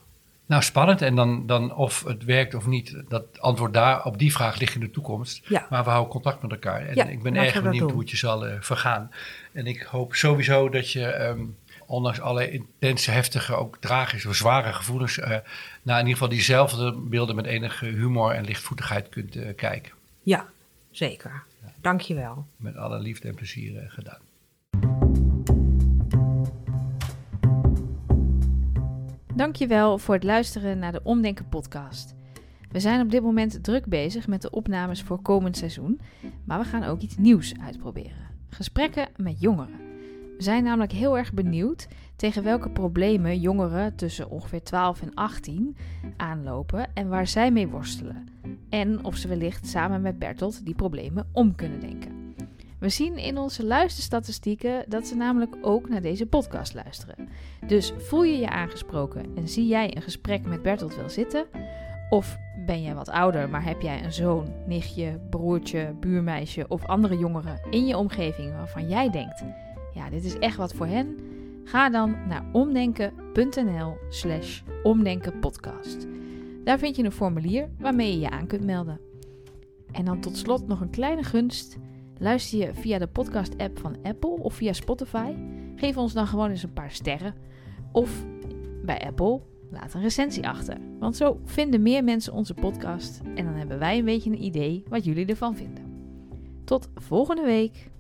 Nou, 0.47 0.63
spannend. 0.63 1.03
En 1.03 1.15
dan, 1.15 1.47
dan 1.47 1.75
of 1.75 2.05
het 2.05 2.25
werkt 2.25 2.55
of 2.55 2.67
niet, 2.67 3.03
dat 3.09 3.41
antwoord 3.41 3.75
daar 3.75 4.05
op 4.05 4.19
die 4.19 4.33
vraag 4.33 4.59
ligt 4.59 4.75
in 4.75 4.81
de 4.81 4.91
toekomst. 4.91 5.41
Ja. 5.49 5.67
Maar 5.71 5.85
we 5.85 5.91
houden 5.91 6.13
contact 6.13 6.43
met 6.43 6.51
elkaar. 6.51 6.87
En 6.87 6.95
Ja, 6.95 7.05
ik 7.05 7.23
ben 7.23 7.37
erg 7.37 7.63
benieuwd 7.63 7.91
hoe 7.91 8.01
het 8.01 8.11
je 8.11 8.17
zal 8.17 8.47
eh, 8.47 8.57
vergaan. 8.61 9.11
En 9.53 9.67
ik 9.67 9.83
hoop 9.83 10.15
sowieso 10.15 10.69
dat 10.69 10.91
je 10.91 11.07
ehm, 11.07 11.41
ondanks 11.87 12.21
alle 12.21 12.51
intense, 12.51 13.11
heftige, 13.11 13.55
ook 13.55 13.77
tragische, 13.81 14.33
zware 14.33 14.73
gevoelens, 14.73 15.19
uh, 15.19 15.25
naar 15.83 16.01
in 16.01 16.07
ieder 16.07 16.13
geval 16.13 16.29
diezelfde 16.29 16.93
beelden 16.93 17.37
met 17.37 17.47
enige 17.47 17.87
humor 17.87 18.33
en 18.33 18.45
lichtvoetigheid 18.45 19.09
kunt 19.09 19.37
uh, 19.37 19.55
kijken. 19.57 19.93
Ja, 20.23 20.47
zeker. 20.91 21.43
Ja. 21.63 21.73
Dank 21.81 22.01
je 22.01 22.15
wel. 22.15 22.47
Met 22.57 22.77
alle 22.77 22.99
liefde 22.99 23.29
en 23.29 23.35
plezier 23.35 23.73
uh, 23.73 23.83
gedaan. 23.87 24.19
Dankjewel 29.35 29.99
voor 29.99 30.15
het 30.15 30.25
luisteren 30.25 30.79
naar 30.79 30.93
de 30.93 31.01
Omdenken 31.03 31.49
podcast. 31.49 32.15
We 32.71 32.81
zijn 32.81 33.01
op 33.01 33.11
dit 33.11 33.23
moment 33.23 33.65
druk 33.65 33.87
bezig 33.87 34.27
met 34.27 34.43
de 34.43 34.51
opnames 34.51 35.03
voor 35.03 35.23
komend 35.23 35.57
seizoen, 35.57 36.01
maar 36.45 36.59
we 36.59 36.65
gaan 36.65 36.85
ook 36.85 37.01
iets 37.01 37.17
nieuws 37.17 37.53
uitproberen. 37.65 38.27
Gesprekken 38.49 39.09
met 39.17 39.41
jongeren. 39.41 39.86
We 40.37 40.43
zijn 40.43 40.65
namelijk 40.65 40.93
heel 40.93 41.19
erg 41.19 41.33
benieuwd 41.33 41.89
tegen 42.17 42.43
welke 42.43 42.71
problemen 42.71 43.41
jongeren 43.41 43.95
tussen 43.95 44.31
ongeveer 44.31 44.63
12 44.63 45.03
en 45.03 45.15
18 45.15 45.77
aanlopen 46.17 46.95
en 46.95 47.09
waar 47.09 47.27
zij 47.27 47.51
mee 47.51 47.69
worstelen. 47.69 48.29
En 48.69 49.05
of 49.05 49.17
ze 49.17 49.29
wellicht 49.29 49.67
samen 49.67 50.01
met 50.01 50.19
Bertolt 50.19 50.65
die 50.65 50.75
problemen 50.75 51.29
om 51.33 51.55
kunnen 51.55 51.81
denken. 51.81 52.35
We 52.79 52.89
zien 52.89 53.19
in 53.19 53.39
onze 53.39 53.65
luisterstatistieken 53.65 54.85
dat 54.89 55.07
ze 55.07 55.17
namelijk 55.17 55.57
ook 55.61 55.89
naar 55.89 56.03
deze 56.03 56.27
podcast 56.27 56.75
luisteren. 56.75 57.29
Dus 57.67 57.93
voel 57.99 58.23
je 58.23 58.39
je 58.39 58.51
aangesproken 58.51 59.37
en 59.37 59.49
zie 59.49 59.67
jij 59.67 59.97
een 59.97 60.03
gesprek 60.03 60.47
met 60.47 60.63
Bertolt 60.63 60.97
wel 60.97 61.09
zitten? 61.09 61.47
Of 62.11 62.37
ben 62.67 62.83
jij 62.83 62.95
wat 62.95 63.09
ouder, 63.09 63.49
maar 63.49 63.65
heb 63.65 63.81
jij 63.81 64.05
een 64.05 64.13
zoon, 64.13 64.53
nichtje, 64.67 65.21
broertje, 65.31 65.95
buurmeisje 66.01 66.65
of 66.69 66.87
andere 66.87 67.19
jongeren 67.19 67.61
in 67.71 67.87
je 67.87 67.97
omgeving 67.97 68.53
waarvan 68.53 68.89
jij 68.89 69.11
denkt: 69.11 69.45
ja, 69.97 70.11
dit 70.11 70.25
is 70.25 70.39
echt 70.39 70.57
wat 70.57 70.75
voor 70.75 70.87
hen? 70.87 71.17
Ga 71.65 71.91
dan 71.91 72.17
naar 72.29 72.45
omdenken.nl/slash 72.53 74.63
omdenkenpodcast. 74.83 76.07
Daar 76.65 76.79
vind 76.79 76.97
je 76.97 77.05
een 77.05 77.13
formulier 77.13 77.69
waarmee 77.79 78.13
je 78.13 78.19
je 78.19 78.31
aan 78.31 78.47
kunt 78.47 78.65
melden. 78.65 79.01
En 79.93 80.05
dan 80.05 80.21
tot 80.21 80.37
slot 80.37 80.67
nog 80.67 80.81
een 80.81 80.91
kleine 80.91 81.23
gunst. 81.23 81.77
Luister 82.19 82.59
je 82.59 82.75
via 82.75 82.99
de 82.99 83.07
podcast-app 83.07 83.79
van 83.79 83.97
Apple 84.03 84.43
of 84.43 84.55
via 84.55 84.73
Spotify? 84.73 85.35
Geef 85.77 85.97
ons 85.97 86.13
dan 86.13 86.27
gewoon 86.27 86.51
eens 86.51 86.63
een 86.63 86.73
paar 86.73 86.91
sterren. 86.91 87.35
Of 87.93 88.25
bij 88.85 89.07
Apple, 89.07 89.41
laat 89.71 89.95
een 89.95 90.03
recensie 90.03 90.49
achter. 90.49 90.77
Want 90.99 91.17
zo 91.17 91.41
vinden 91.45 91.83
meer 91.83 92.05
mensen 92.05 92.33
onze 92.33 92.55
podcast 92.55 93.21
en 93.35 93.45
dan 93.45 93.55
hebben 93.55 93.79
wij 93.79 93.99
een 93.99 94.05
beetje 94.05 94.31
een 94.31 94.45
idee 94.45 94.83
wat 94.89 95.05
jullie 95.05 95.27
ervan 95.27 95.57
vinden. 95.57 95.85
Tot 96.65 96.89
volgende 96.95 97.45
week. 97.45 97.91